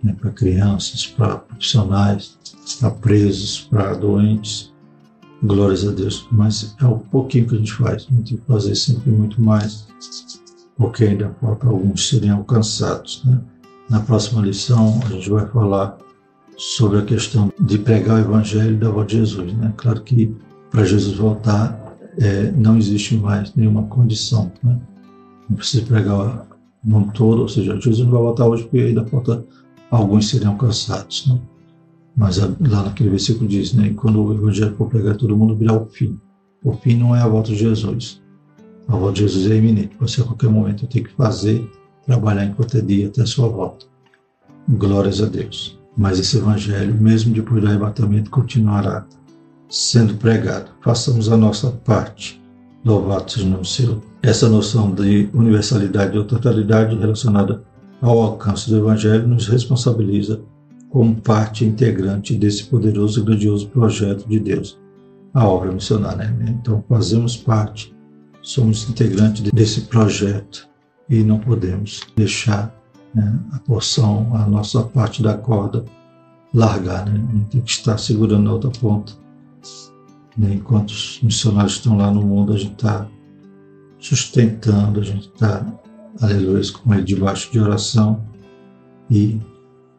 né, 0.02 0.16
para 0.18 0.30
crianças, 0.30 1.06
para 1.06 1.36
profissionais, 1.36 2.38
para 2.80 2.90
presos, 2.90 3.68
para 3.70 3.92
doentes. 3.92 4.71
Glórias 5.42 5.86
a 5.86 5.90
Deus. 5.90 6.26
Mas 6.30 6.74
é 6.80 6.86
o 6.86 6.98
pouquinho 6.98 7.48
que 7.48 7.54
a 7.54 7.58
gente 7.58 7.72
faz, 7.72 8.06
a 8.08 8.14
gente 8.14 8.30
tem 8.30 8.38
que 8.38 8.46
fazer 8.46 8.74
sempre 8.74 9.10
muito 9.10 9.40
mais, 9.42 9.86
porque 10.76 11.04
ainda 11.04 11.34
falta 11.40 11.66
alguns 11.66 12.08
serem 12.08 12.30
alcançados. 12.30 13.22
Né? 13.24 13.40
Na 13.90 14.00
próxima 14.00 14.42
lição, 14.42 15.00
a 15.04 15.08
gente 15.08 15.28
vai 15.28 15.46
falar 15.48 15.98
sobre 16.56 16.98
a 16.98 17.02
questão 17.02 17.52
de 17.60 17.78
pregar 17.78 18.16
o 18.16 18.20
Evangelho 18.20 18.78
da 18.78 18.90
voz 18.90 19.06
de 19.08 19.18
Jesus. 19.18 19.52
Né? 19.54 19.72
Claro 19.76 20.00
que 20.02 20.34
para 20.70 20.84
Jesus 20.84 21.16
voltar, 21.16 21.78
é, 22.18 22.50
não 22.52 22.76
existe 22.78 23.16
mais 23.16 23.54
nenhuma 23.54 23.82
condição. 23.84 24.52
Né? 24.62 24.78
Não 25.48 25.56
precisa 25.56 25.84
pregar 25.84 26.46
o 26.84 26.88
mundo 26.88 27.12
todo, 27.12 27.42
ou 27.42 27.48
seja, 27.48 27.74
Jesus 27.80 27.98
não 27.98 28.10
vai 28.10 28.22
voltar 28.22 28.46
hoje 28.46 28.62
porque 28.62 28.78
ainda 28.78 29.04
falta 29.06 29.44
alguns 29.90 30.30
serem 30.30 30.48
alcançados. 30.48 31.26
Né? 31.26 31.40
Mas 32.16 32.38
lá 32.38 32.82
naquele 32.82 33.10
versículo 33.10 33.48
diz, 33.48 33.72
né, 33.72 33.92
quando 33.96 34.22
o 34.22 34.34
evangelho 34.34 34.74
for 34.76 34.88
pregar 34.88 35.16
todo 35.16 35.36
mundo, 35.36 35.56
virá 35.56 35.72
o 35.72 35.86
fim. 35.86 36.18
O 36.62 36.72
fim 36.74 36.96
não 36.96 37.16
é 37.16 37.20
a 37.20 37.28
volta 37.28 37.50
de 37.50 37.56
Jesus. 37.56 38.22
A 38.86 38.96
volta 38.96 39.14
de 39.14 39.20
Jesus 39.20 39.50
é 39.50 39.56
iminente. 39.56 39.96
Você 39.98 40.20
a 40.20 40.24
qualquer 40.24 40.50
momento 40.50 40.86
tem 40.86 41.02
que 41.02 41.12
fazer, 41.14 41.68
trabalhar 42.04 42.44
enquanto 42.44 42.76
é 42.76 42.80
dia 42.80 43.08
até 43.08 43.22
a 43.22 43.26
sua 43.26 43.48
volta. 43.48 43.86
Glórias 44.68 45.22
a 45.22 45.26
Deus. 45.26 45.78
Mas 45.96 46.18
esse 46.18 46.38
evangelho, 46.38 46.94
mesmo 46.94 47.34
depois 47.34 47.60
do 47.60 47.68
arrebatamento, 47.68 48.30
continuará 48.30 49.06
sendo 49.68 50.14
pregado. 50.14 50.70
Façamos 50.82 51.30
a 51.30 51.36
nossa 51.36 51.70
parte. 51.70 52.40
Louvado 52.84 53.30
seja 53.30 53.46
o 53.46 53.50
nome. 53.50 53.64
Essa 54.22 54.48
noção 54.48 54.94
de 54.94 55.28
universalidade 55.32 56.18
ou 56.18 56.24
totalidade 56.24 56.96
relacionada 56.96 57.62
ao 58.00 58.20
alcance 58.20 58.68
do 58.68 58.76
Evangelho 58.76 59.26
nos 59.26 59.46
responsabiliza 59.46 60.42
como 60.92 61.16
parte 61.16 61.64
integrante 61.64 62.36
desse 62.36 62.64
poderoso 62.64 63.20
e 63.20 63.24
grandioso 63.24 63.66
projeto 63.68 64.28
de 64.28 64.38
Deus, 64.38 64.78
a 65.32 65.48
obra 65.48 65.72
missionária. 65.72 66.30
Né? 66.30 66.54
Então, 66.60 66.84
fazemos 66.86 67.34
parte, 67.34 67.96
somos 68.42 68.88
integrantes 68.90 69.50
desse 69.50 69.82
projeto 69.82 70.68
e 71.08 71.24
não 71.24 71.38
podemos 71.38 72.02
deixar 72.14 72.78
né, 73.14 73.40
a 73.52 73.58
porção, 73.60 74.36
a 74.36 74.46
nossa 74.46 74.82
parte 74.82 75.22
da 75.22 75.34
corda 75.34 75.82
largar. 76.52 77.06
Né? 77.06 77.18
Gente 77.32 77.46
tem 77.46 77.60
que 77.62 77.70
estar 77.70 77.96
segurando 77.96 78.50
a 78.50 78.52
outra 78.52 78.70
ponta. 78.70 79.14
Né? 80.36 80.56
Enquanto 80.56 80.90
os 80.90 81.20
missionários 81.22 81.76
estão 81.76 81.96
lá 81.96 82.10
no 82.10 82.20
mundo, 82.20 82.52
a 82.52 82.58
gente 82.58 82.74
está 82.74 83.08
sustentando, 83.98 85.00
a 85.00 85.04
gente 85.04 85.26
está 85.28 85.64
aleluia, 86.20 86.60
com 86.82 86.92
ele 86.92 87.04
debaixo 87.04 87.50
de 87.50 87.58
oração 87.58 88.22
e 89.10 89.40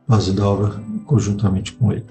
fazendo 0.07 0.43
a 0.43 0.49
obra 0.49 0.83
conjuntamente 1.05 1.73
com 1.73 1.91
ele. 1.91 2.05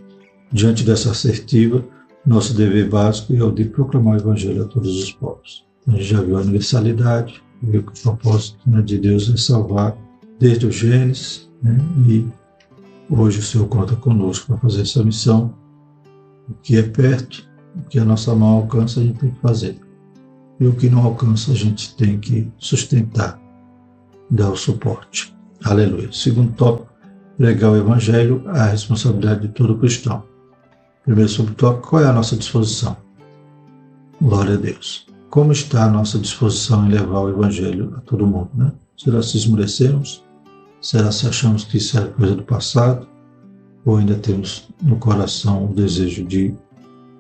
Diante 0.53 0.85
dessa 0.85 1.11
assertiva, 1.11 1.85
nosso 2.25 2.55
dever 2.55 2.89
básico 2.89 3.35
é 3.35 3.43
o 3.43 3.51
de 3.51 3.65
proclamar 3.65 4.15
o 4.15 4.21
Evangelho 4.21 4.63
a 4.63 4.67
todos 4.67 5.03
os 5.03 5.13
povos. 5.13 5.65
A 5.89 5.93
gente 5.93 6.05
já 6.05 6.21
viu 6.23 6.37
a 6.37 6.41
universalidade, 6.41 7.43
viu 7.63 7.83
que 7.83 7.99
o 7.99 8.03
propósito 8.03 8.59
né, 8.67 8.81
de 8.83 8.99
Deus 8.99 9.33
é 9.33 9.37
salvar 9.37 9.97
desde 10.39 10.67
o 10.67 10.71
Gênesis, 10.71 11.51
né, 11.63 11.77
e 12.07 12.27
hoje 13.11 13.41
o 13.41 13.43
Senhor 13.43 13.67
conta 13.67 13.97
conosco 13.97 14.47
para 14.47 14.59
fazer 14.59 14.83
essa 14.83 15.03
missão. 15.03 15.55
O 16.49 16.55
que 16.63 16.77
é 16.77 16.83
perto, 16.83 17.49
o 17.77 17.83
que 17.89 17.99
a 17.99 18.05
nossa 18.05 18.35
mão 18.35 18.57
alcança, 18.59 19.01
a 19.01 19.03
gente 19.03 19.19
tem 19.19 19.31
que 19.31 19.41
fazer. 19.41 19.77
E 20.61 20.67
o 20.67 20.75
que 20.75 20.89
não 20.89 21.05
alcança, 21.05 21.51
a 21.51 21.55
gente 21.55 21.97
tem 21.97 22.21
que 22.21 22.53
sustentar 22.59 23.41
dar 24.31 24.51
o 24.51 24.57
suporte. 24.57 25.35
Aleluia. 25.65 26.11
Segundo 26.13 26.53
tópico, 26.53 26.92
pregar 27.43 27.73
o 27.73 27.77
Evangelho, 27.77 28.45
a 28.47 28.67
responsabilidade 28.67 29.41
de 29.41 29.49
todo 29.49 29.77
cristão. 29.77 30.23
Primeiro 31.05 31.29
subtópico, 31.29 31.89
qual 31.89 32.05
é 32.05 32.07
a 32.07 32.13
nossa 32.13 32.37
disposição? 32.37 32.97
Glória 34.21 34.55
a 34.55 34.57
Deus. 34.57 35.09
Como 35.29 35.51
está 35.51 35.87
a 35.87 35.91
nossa 35.91 36.21
disposição 36.21 36.87
em 36.87 36.93
levar 36.93 37.19
o 37.19 37.31
Evangelho 37.31 37.95
a 37.97 38.01
todo 38.03 38.25
mundo? 38.25 38.51
Né? 38.55 38.71
Será 38.97 39.21
se 39.21 39.39
esmorecemos? 39.39 40.23
Será 40.81 41.11
se 41.11 41.27
achamos 41.27 41.65
que 41.65 41.79
isso 41.79 41.99
é 41.99 42.05
coisa 42.07 42.37
do 42.37 42.45
passado? 42.45 43.09
Ou 43.85 43.97
ainda 43.97 44.15
temos 44.15 44.69
no 44.81 44.95
coração 44.99 45.65
o 45.65 45.75
desejo 45.75 46.25
de, 46.25 46.55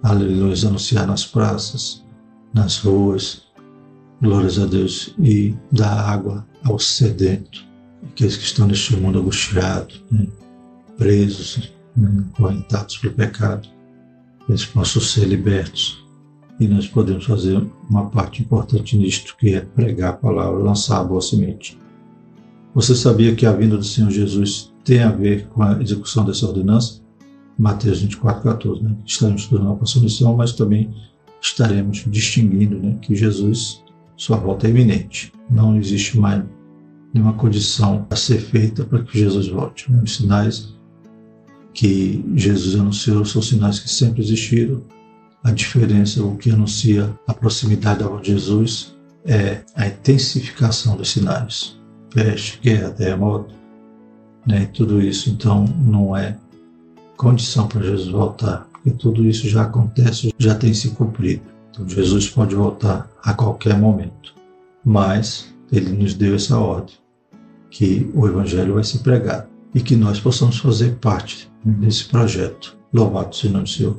aleluia, 0.05 0.55
anunciar 0.69 1.05
nas 1.05 1.27
praças, 1.27 2.05
nas 2.55 2.79
ruas, 2.79 3.43
glórias 4.23 4.57
a 4.61 4.67
Deus, 4.67 5.17
e 5.19 5.53
dar 5.73 6.09
água 6.09 6.47
ao 6.63 6.79
sedento, 6.79 7.72
aqueles 8.03 8.37
que 8.37 8.45
estão 8.45 8.67
neste 8.67 8.97
mundo 8.97 9.19
angustiado, 9.19 9.95
né? 10.11 10.27
presos, 10.97 11.73
né? 11.97 12.25
correntados 12.37 12.97
pelo 12.99 13.15
pecado, 13.15 13.69
eles 14.49 14.65
possam 14.65 15.01
ser 15.01 15.27
libertos. 15.27 16.03
E 16.61 16.69
nós 16.69 16.87
podemos 16.87 17.25
fazer 17.25 17.65
uma 17.89 18.09
parte 18.11 18.43
importante 18.43 18.97
nisto, 18.97 19.37
que 19.37 19.55
é 19.55 19.61
pregar 19.61 20.11
a 20.11 20.17
palavra, 20.17 20.63
lançar 20.63 21.01
a 21.01 21.05
boa 21.05 21.21
semente. 21.21 21.79
Você 22.75 22.95
sabia 22.95 23.35
que 23.35 23.47
a 23.47 23.53
vinda 23.53 23.77
do 23.77 23.85
Senhor 23.85 24.11
Jesus 24.11 24.73
tem 24.85 25.03
a 25.03 25.11
ver 25.11 25.47
com 25.49 25.63
a 25.63 25.81
execução 25.81 26.25
dessa 26.25 26.47
ordenança? 26.47 27.01
Mateus 27.59 28.01
24, 28.01 28.43
14. 28.43 28.83
Né? 28.83 28.97
Estaremos 29.05 29.43
estudando 29.43 29.73
a 29.73 29.77
passão 29.77 30.03
lição, 30.03 30.37
mas 30.37 30.53
também 30.53 30.95
estaremos 31.41 32.05
distinguindo 32.07 32.79
né, 32.79 32.97
que 33.03 33.15
Jesus, 33.15 33.83
sua 34.17 34.37
volta 34.37 34.67
é 34.67 34.71
iminente. 34.71 35.33
Não 35.51 35.77
existe 35.77 36.19
mais 36.19 36.45
nenhuma 37.13 37.35
condição 37.35 38.07
a 38.11 38.17
ser 38.17 38.39
feita 38.39 38.85
para 38.85 39.03
que 39.03 39.19
Jesus 39.19 39.49
volte. 39.49 39.91
Né? 39.91 40.01
Os 40.03 40.17
sinais 40.17 40.75
que 41.75 42.25
Jesus 42.35 42.79
anunciou 42.79 43.25
são 43.25 43.43
sinais 43.43 43.79
que 43.81 43.89
sempre 43.89 44.23
existiram. 44.23 44.83
A 45.45 45.51
diferença, 45.51 46.23
o 46.23 46.37
que 46.37 46.51
anuncia 46.51 47.13
a 47.27 47.35
proximidade 47.35 48.05
de 48.23 48.29
Jesus, 48.29 48.95
é 49.25 49.63
a 49.75 49.87
intensificação 49.87 50.97
dos 50.97 51.11
sinais. 51.11 51.79
Peste, 52.15 52.61
guerra, 52.61 52.91
terremoto, 52.91 53.55
né? 54.47 54.67
tudo 54.67 55.01
isso, 55.01 55.31
então, 55.31 55.65
não 55.65 56.17
é 56.17 56.37
condição 57.17 57.67
para 57.67 57.83
Jesus 57.83 58.09
voltar, 58.09 58.69
porque 58.71 58.91
tudo 58.91 59.25
isso 59.25 59.49
já 59.49 59.63
acontece, 59.63 60.33
já 60.39 60.55
tem 60.55 60.75
se 60.75 60.91
cumprido. 60.91 61.43
Então, 61.71 61.89
Jesus 61.89 62.29
pode 62.29 62.55
voltar 62.55 63.11
a 63.23 63.33
qualquer 63.33 63.79
momento, 63.79 64.35
mas 64.85 65.53
ele 65.73 65.91
nos 65.91 66.15
deu 66.15 66.35
essa 66.35 66.59
ordem 66.59 67.02
que 67.73 68.11
o 68.15 68.29
Evangelho 68.29 68.75
vai 68.75 68.85
ser 68.85 68.99
pregado 68.99 69.49
e 69.75 69.81
que 69.81 69.97
nós 69.97 70.21
possamos 70.21 70.59
fazer 70.59 70.97
parte 70.97 71.51
desse 71.65 72.05
projeto. 72.05 72.77
Louvado 72.93 73.35
seja 73.35 73.59
o 73.59 73.67
Senhor. 73.67 73.97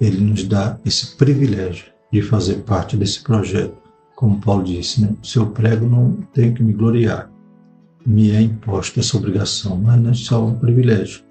Ele 0.00 0.20
nos 0.20 0.42
dá 0.42 0.78
esse 0.84 1.16
privilégio 1.16 1.86
de 2.12 2.20
fazer 2.20 2.64
parte 2.64 2.96
desse 2.96 3.22
projeto. 3.22 3.76
Como 4.16 4.40
Paulo 4.40 4.64
disse, 4.64 5.00
né? 5.00 5.14
se 5.22 5.38
eu 5.38 5.46
prego, 5.46 5.86
não 5.86 6.12
tenho 6.32 6.54
que 6.54 6.62
me 6.62 6.72
gloriar. 6.72 7.30
Me 8.04 8.32
é 8.32 8.40
imposta 8.40 8.98
essa 8.98 9.16
obrigação, 9.16 9.76
mas 9.76 10.00
não 10.00 10.10
é 10.10 10.14
só 10.14 10.44
um 10.44 10.58
privilégio, 10.58 11.22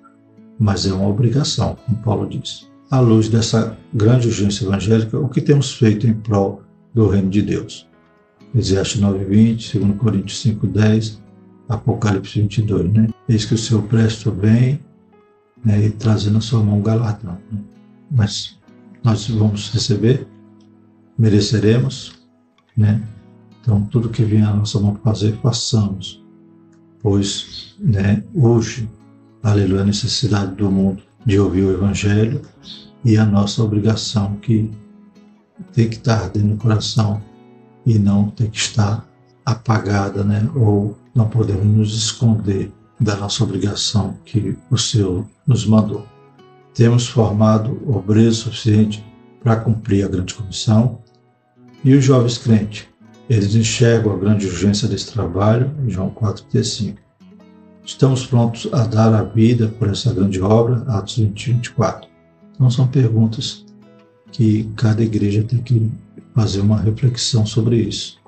mas 0.58 0.88
é 0.88 0.94
uma 0.94 1.08
obrigação, 1.08 1.78
como 1.86 1.98
Paulo 2.02 2.28
disse. 2.28 2.66
À 2.90 3.00
luz 3.00 3.28
dessa 3.28 3.78
grande 3.94 4.28
urgência 4.28 4.66
evangélica, 4.66 5.20
o 5.20 5.28
que 5.28 5.42
temos 5.42 5.74
feito 5.74 6.08
em 6.08 6.14
prol 6.14 6.64
do 6.94 7.10
reino 7.10 7.30
de 7.30 7.42
Deus? 7.42 7.88
Eclesiastes 8.50 9.02
9:20, 9.02 9.80
2 9.80 9.98
Coríntios 9.98 10.42
5:10, 10.42 11.23
Apocalipse 11.70 12.42
22, 12.42 12.92
né? 12.94 13.08
Eis 13.28 13.46
que 13.46 13.54
o 13.54 13.58
Senhor 13.58 13.84
presta 13.84 14.30
o 14.30 14.34
bem 14.34 14.80
né, 15.64 15.86
e 15.86 15.90
trazendo 15.90 16.38
a 16.38 16.42
sua 16.42 16.62
mão 16.62 16.82
galardão. 16.82 17.38
Né? 17.52 17.60
Mas 18.12 18.60
nós 19.04 19.28
vamos 19.28 19.70
receber, 19.70 20.28
mereceremos, 21.18 22.14
né? 22.76 23.02
Então, 23.62 23.82
tudo 23.84 24.10
que 24.10 24.24
vier 24.24 24.44
a 24.44 24.54
nossa 24.54 24.80
mão 24.80 24.96
fazer, 25.04 25.38
façamos. 25.42 26.22
Pois, 27.02 27.76
né, 27.80 28.24
hoje, 28.34 28.90
aleluia, 29.42 29.82
a 29.82 29.86
necessidade 29.86 30.56
do 30.56 30.70
mundo 30.70 31.02
de 31.26 31.40
ouvir 31.40 31.64
o 31.64 31.72
Evangelho 31.72 32.42
e 33.06 33.18
a 33.18 33.26
nossa 33.26 33.64
obrigação 33.64 34.36
que 34.38 34.70
tem 35.72 35.90
que 35.90 35.96
estar 35.96 36.30
dentro 36.30 36.50
do 36.50 36.58
coração 36.58 37.22
e 37.86 37.98
não 37.98 38.30
tem 38.30 38.50
que 38.50 38.58
estar 38.58 39.08
apagada, 39.46 40.24
né? 40.24 40.50
Ou 40.56 40.98
não 41.14 41.28
podemos 41.28 41.66
nos 41.66 41.96
esconder 41.96 42.72
da 43.00 43.16
nossa 43.16 43.44
obrigação 43.44 44.18
que 44.26 44.56
o 44.70 44.78
Senhor 44.78 45.26
nos 45.46 45.66
mandou. 45.66 46.06
Temos 46.74 47.08
formado 47.08 47.80
obreiros 47.86 48.38
suficiente 48.38 49.06
para 49.44 49.58
cumprir 49.58 50.06
a 50.06 50.08
grande 50.08 50.34
comissão. 50.34 51.00
E 51.84 51.94
os 51.94 52.04
jovens 52.04 52.38
crentes, 52.38 52.88
eles 53.30 53.54
enxergam 53.56 54.14
a 54.14 54.18
grande 54.18 54.48
urgência 54.48 54.88
desse 54.88 55.12
trabalho, 55.12 55.70
João 55.88 56.10
4,35. 56.10 56.98
Estamos 57.86 58.26
prontos 58.26 58.70
a 58.72 58.86
dar 58.86 59.14
a 59.14 59.24
vida 59.24 59.68
por 59.78 59.90
essa 59.90 60.14
grande 60.14 60.42
obra, 60.42 60.84
Atos 60.88 61.18
20, 61.18 61.54
24. 61.54 62.10
Então 62.56 62.70
são 62.70 62.88
perguntas 62.88 63.66
que 64.32 64.72
cada 64.78 65.04
igreja 65.04 65.44
tem 65.44 65.62
que 65.62 65.92
fazer 66.34 66.62
uma 66.62 66.80
reflexão 66.80 67.46
sobre 67.46 67.76
isso. 67.76 68.23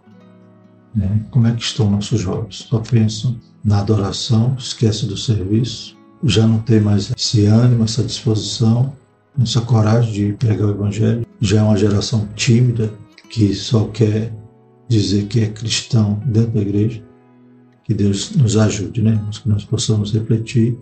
Né? 0.95 1.21
Como 1.29 1.47
é 1.47 1.51
que 1.51 1.61
estão 1.61 1.91
nossos 1.91 2.21
jovens? 2.21 2.67
Só 2.69 2.79
pensam 2.79 3.35
na 3.63 3.79
adoração, 3.79 4.55
esquece 4.57 5.05
do 5.05 5.17
serviço, 5.17 5.97
já 6.23 6.47
não 6.47 6.59
tem 6.59 6.79
mais 6.79 7.11
esse 7.15 7.45
ânimo, 7.45 7.83
essa 7.83 8.03
disposição, 8.03 8.93
essa 9.41 9.61
coragem 9.61 10.11
de 10.11 10.33
pregar 10.33 10.67
o 10.67 10.71
Evangelho. 10.71 11.25
Já 11.41 11.59
é 11.59 11.63
uma 11.63 11.77
geração 11.77 12.27
tímida 12.35 12.93
que 13.29 13.53
só 13.53 13.85
quer 13.87 14.33
dizer 14.87 15.27
que 15.27 15.41
é 15.41 15.47
cristão 15.47 16.21
dentro 16.25 16.51
da 16.51 16.61
igreja. 16.61 17.03
Que 17.83 17.93
Deus 17.93 18.31
nos 18.31 18.57
ajude, 18.57 19.01
né? 19.01 19.21
Que 19.43 19.49
nós 19.49 19.63
possamos 19.65 20.13
refletir 20.13 20.77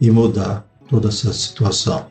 e 0.00 0.10
mudar 0.10 0.66
toda 0.88 1.08
essa 1.08 1.32
situação. 1.32 2.06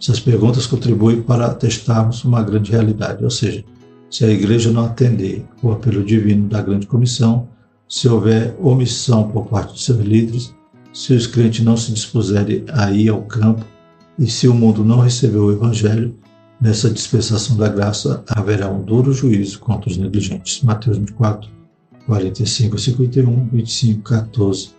Essas 0.00 0.20
perguntas 0.20 0.66
contribuem 0.66 1.22
para 1.22 1.54
testarmos 1.54 2.24
uma 2.24 2.42
grande 2.42 2.70
realidade, 2.70 3.24
ou 3.24 3.30
seja, 3.30 3.64
se 4.10 4.24
a 4.24 4.30
igreja 4.30 4.70
não 4.70 4.86
atender 4.86 5.44
o 5.62 5.70
apelo 5.70 6.02
divino 6.04 6.48
da 6.48 6.62
grande 6.62 6.86
comissão, 6.86 7.48
se 7.88 8.08
houver 8.08 8.54
omissão 8.60 9.28
por 9.28 9.46
parte 9.46 9.72
dos 9.72 9.84
seus 9.84 9.98
líderes, 10.00 10.54
se 10.92 11.12
os 11.12 11.26
crentes 11.26 11.64
não 11.64 11.76
se 11.76 11.92
dispuserem 11.92 12.64
a 12.72 12.90
ir 12.90 13.08
ao 13.08 13.22
campo 13.22 13.64
e 14.18 14.26
se 14.26 14.48
o 14.48 14.54
mundo 14.54 14.84
não 14.84 15.00
receber 15.00 15.38
o 15.38 15.52
evangelho, 15.52 16.14
nessa 16.60 16.90
dispensação 16.90 17.56
da 17.56 17.68
graça 17.68 18.22
haverá 18.28 18.68
um 18.68 18.82
duro 18.82 19.12
juízo 19.12 19.60
contra 19.60 19.88
os 19.90 19.96
negligentes. 19.96 20.62
Mateus 20.62 20.98
24, 20.98 21.48
45 22.06 22.74
a 22.74 22.78
51, 22.78 23.48
25, 23.48 24.02
14 24.02 24.70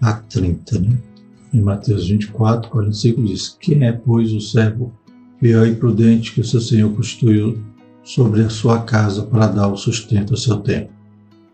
a 0.00 0.12
30. 0.14 0.78
Né? 0.80 0.98
Em 1.54 1.60
Mateus 1.60 2.08
24, 2.08 2.70
45 2.70 3.22
diz: 3.22 3.56
Quem 3.60 3.84
é, 3.84 3.92
pois, 3.92 4.32
o 4.32 4.40
servo 4.40 4.92
fiel 5.40 5.66
e 5.66 5.74
prudente 5.74 6.32
que 6.32 6.40
o 6.40 6.44
seu 6.44 6.60
Senhor 6.60 6.92
constituiu 6.92 7.58
sobre 8.02 8.42
a 8.42 8.50
sua 8.50 8.80
casa 8.82 9.22
para 9.22 9.46
dar 9.46 9.68
o 9.68 9.76
sustento 9.76 10.32
ao 10.32 10.36
seu 10.36 10.58
tempo? 10.58 10.90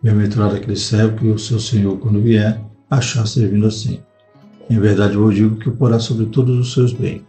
Bem-aventurado 0.03 0.57
aquele 0.57 0.77
servo 0.77 1.17
que 1.17 1.27
o 1.29 1.39
seu 1.39 1.59
Senhor, 1.59 1.99
quando 1.99 2.23
vier, 2.23 2.61
achar 2.91 3.27
servindo 3.27 3.67
assim. 3.67 4.01
Em 4.71 4.79
verdade 4.79 5.17
vos 5.17 5.35
digo 5.35 5.57
que 5.57 5.69
o 5.69 5.73
porá 5.77 5.99
sobre 5.99 6.27
todos 6.27 6.59
os 6.59 6.73
seus 6.73 6.93
bens. 6.93 7.23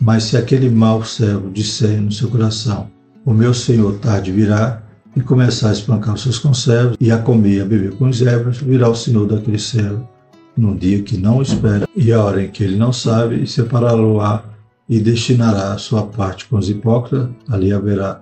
Mas 0.00 0.24
se 0.24 0.36
aquele 0.36 0.70
mau 0.70 1.04
servo 1.04 1.50
disser 1.50 2.00
no 2.00 2.10
seu 2.10 2.28
coração, 2.28 2.90
o 3.24 3.34
meu 3.34 3.52
Senhor 3.52 3.98
tarde 3.98 4.32
virá, 4.32 4.82
e 5.16 5.20
começar 5.20 5.70
a 5.70 5.72
espancar 5.72 6.14
os 6.14 6.22
seus 6.22 6.38
conservos, 6.38 6.96
e 7.00 7.10
a 7.10 7.18
comer 7.18 7.56
e 7.56 7.60
a 7.60 7.64
beber 7.64 7.96
com 7.96 8.08
os 8.08 8.18
zebras, 8.18 8.58
virá 8.58 8.88
o 8.88 8.94
Senhor 8.94 9.26
daquele 9.26 9.58
servo 9.58 10.08
num 10.56 10.76
dia 10.76 11.02
que 11.02 11.16
não 11.16 11.40
espera 11.40 11.88
e 11.96 12.12
a 12.12 12.22
hora 12.22 12.42
em 12.42 12.48
que 12.48 12.62
ele 12.62 12.76
não 12.76 12.92
sabe, 12.92 13.42
e 13.42 13.46
separá-lo-á 13.46 14.44
e 14.88 15.00
destinará 15.00 15.72
a 15.72 15.78
sua 15.78 16.06
parte 16.06 16.46
com 16.46 16.58
os 16.58 16.68
hipócritas, 16.68 17.28
ali 17.48 17.72
haverá 17.72 18.20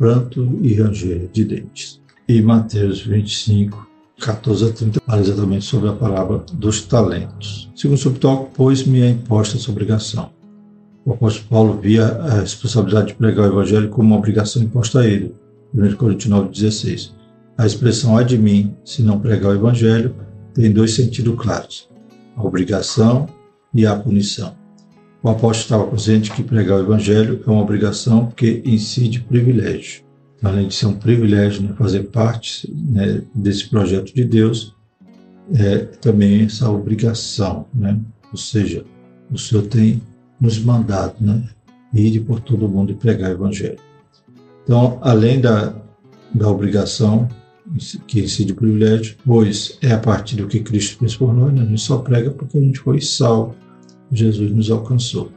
pranto 0.00 0.58
e 0.62 0.72
ranger 0.72 1.28
de 1.30 1.44
dentes. 1.44 2.00
E 2.26 2.40
Mateus 2.40 3.02
25, 3.02 3.86
14 4.18 4.64
a 4.64 4.72
30 4.72 5.00
fala 5.04 5.20
exatamente 5.20 5.64
sobre 5.66 5.90
a 5.90 5.92
palavra 5.92 6.42
dos 6.54 6.80
talentos. 6.86 7.70
Segundo 7.76 7.98
subtópico, 7.98 8.50
pois-me 8.54 9.02
é 9.02 9.10
imposta 9.10 9.58
essa 9.58 9.70
obrigação. 9.70 10.30
O 11.04 11.12
apóstolo 11.12 11.48
Paulo 11.50 11.80
via 11.82 12.06
a 12.06 12.40
responsabilidade 12.40 13.08
de 13.08 13.14
pregar 13.14 13.44
o 13.44 13.52
evangelho 13.52 13.90
como 13.90 14.08
uma 14.08 14.16
obrigação 14.16 14.62
imposta 14.62 15.00
a 15.00 15.06
ele. 15.06 15.34
1 15.74 15.96
Coríntios 15.96 16.30
9, 16.30 16.48
16. 16.48 17.14
A 17.58 17.66
expressão 17.66 18.16
ai 18.16 18.24
de 18.24 18.38
mim, 18.38 18.74
se 18.82 19.02
não 19.02 19.20
pregar 19.20 19.52
o 19.52 19.54
evangelho, 19.54 20.14
tem 20.54 20.72
dois 20.72 20.94
sentidos 20.94 21.36
claros: 21.36 21.90
a 22.36 22.42
obrigação 22.42 23.28
e 23.74 23.84
a 23.84 23.94
punição. 23.94 24.59
O 25.22 25.28
apóstolo 25.28 25.60
estava 25.62 25.86
consciente 25.86 26.32
que 26.32 26.42
pregar 26.42 26.78
o 26.78 26.82
evangelho 26.82 27.42
é 27.46 27.50
uma 27.50 27.60
obrigação 27.60 28.30
que 28.30 28.62
incide 28.64 29.20
privilégio. 29.20 30.02
Além 30.42 30.68
de 30.68 30.74
ser 30.74 30.86
um 30.86 30.94
privilégio 30.94 31.62
né, 31.62 31.74
fazer 31.76 32.04
parte 32.04 32.72
né, 32.74 33.22
desse 33.34 33.68
projeto 33.68 34.14
de 34.14 34.24
Deus, 34.24 34.74
é 35.54 35.78
também 35.78 36.44
essa 36.44 36.70
obrigação, 36.70 37.66
né? 37.74 38.00
ou 38.30 38.38
seja, 38.38 38.84
o 39.30 39.36
Senhor 39.36 39.66
tem 39.66 40.00
nos 40.40 40.58
mandado 40.58 41.16
né, 41.20 41.46
ir 41.92 42.20
por 42.20 42.40
todo 42.40 42.68
mundo 42.68 42.92
e 42.92 42.94
pregar 42.94 43.30
o 43.30 43.34
evangelho. 43.34 43.78
Então, 44.64 44.98
além 45.02 45.38
da, 45.38 45.74
da 46.32 46.48
obrigação, 46.48 47.28
que 48.06 48.20
incide 48.20 48.52
o 48.52 48.56
privilégio, 48.56 49.16
pois 49.26 49.76
é 49.82 49.92
a 49.92 49.98
partir 49.98 50.36
do 50.36 50.46
que 50.46 50.60
Cristo 50.60 50.98
fez 50.98 51.14
por 51.14 51.34
nós, 51.34 51.52
né? 51.52 51.60
a 51.60 51.66
gente 51.66 51.80
só 51.82 51.98
prega 51.98 52.30
porque 52.30 52.56
a 52.56 52.60
gente 52.60 52.78
foi 52.78 53.02
salvo, 53.02 53.54
Jesus 54.10 54.50
nos 54.52 54.70
alcançou. 54.70 55.30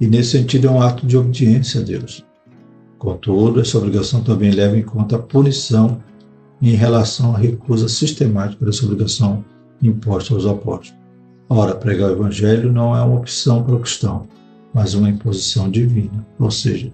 E 0.00 0.06
nesse 0.06 0.30
sentido 0.30 0.68
é 0.68 0.70
um 0.70 0.82
ato 0.82 1.06
de 1.06 1.16
obediência 1.16 1.80
a 1.80 1.84
Deus. 1.84 2.24
Contudo, 2.98 3.60
essa 3.60 3.78
obrigação 3.78 4.22
também 4.22 4.50
leva 4.50 4.76
em 4.76 4.82
conta 4.82 5.16
a 5.16 5.18
punição 5.18 6.02
em 6.60 6.74
relação 6.74 7.34
à 7.34 7.38
recusa 7.38 7.88
sistemática 7.88 8.64
dessa 8.64 8.84
obrigação 8.84 9.44
imposta 9.82 10.34
aos 10.34 10.46
apóstolos. 10.46 11.00
Ora, 11.48 11.74
pregar 11.74 12.10
o 12.10 12.12
Evangelho 12.12 12.72
não 12.72 12.96
é 12.96 13.02
uma 13.02 13.18
opção 13.18 13.62
para 13.62 13.74
o 13.74 13.80
cristão, 13.80 14.26
mas 14.72 14.94
uma 14.94 15.10
imposição 15.10 15.70
divina, 15.70 16.24
ou 16.38 16.50
seja, 16.50 16.92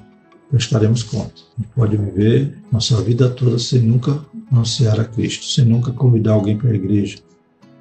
prestaremos 0.50 1.02
conta. 1.02 1.42
Não 1.56 1.66
pode 1.76 1.96
viver 1.96 2.58
nossa 2.72 3.00
vida 3.02 3.28
toda 3.28 3.58
sem 3.58 3.80
nunca 3.80 4.18
anunciar 4.50 4.98
a 4.98 5.04
Cristo, 5.04 5.44
sem 5.44 5.64
nunca 5.64 5.92
convidar 5.92 6.32
alguém 6.32 6.56
para 6.56 6.70
a 6.70 6.74
igreja, 6.74 7.18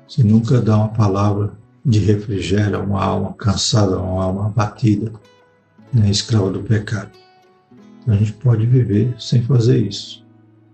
sem 0.07 0.25
nunca 0.25 0.61
dar 0.61 0.77
uma 0.77 0.89
palavra 0.89 1.53
de 1.87 1.99
refrigério 1.99 2.75
a 2.75 2.81
uma 2.83 3.03
alma 3.03 3.33
cansada, 3.33 3.97
uma 3.97 4.23
alma 4.23 4.47
abatida, 4.47 5.11
né, 5.93 6.09
escrava 6.09 6.51
do 6.51 6.61
pecado. 6.61 7.11
Então 8.01 8.13
a 8.13 8.17
gente 8.17 8.33
pode 8.33 8.65
viver 8.65 9.15
sem 9.17 9.41
fazer 9.41 9.77
isso. 9.77 10.23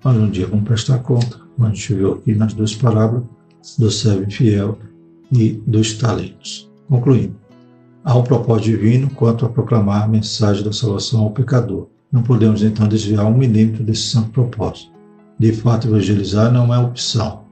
Mas 0.04 0.18
um 0.18 0.30
dia 0.30 0.48
vamos 0.48 0.66
prestar 0.66 1.00
conta, 1.00 1.40
como 1.56 1.68
a 1.68 1.70
gente 1.70 1.94
viu 1.94 2.14
aqui 2.14 2.34
nas 2.34 2.54
duas 2.54 2.76
palavras, 2.76 3.24
do 3.78 3.90
servo 3.90 4.24
infiel 4.24 4.78
e 5.32 5.62
dos 5.66 5.94
talentos. 5.94 6.70
Concluindo, 6.90 7.36
Há 8.06 8.18
um 8.18 8.24
propósito 8.24 8.66
divino 8.66 9.10
quanto 9.12 9.46
a 9.46 9.50
proclamar 9.50 10.04
a 10.04 10.08
mensagem 10.10 10.62
da 10.62 10.74
salvação 10.74 11.22
ao 11.22 11.32
pecador. 11.32 11.88
Não 12.12 12.22
podemos 12.22 12.62
então 12.62 12.86
desviar 12.86 13.26
um 13.26 13.38
milímetro 13.38 13.82
desse 13.82 14.10
santo 14.10 14.30
propósito. 14.32 14.92
De 15.40 15.54
fato, 15.54 15.88
evangelizar 15.88 16.52
não 16.52 16.74
é 16.74 16.78
opção. 16.78 17.46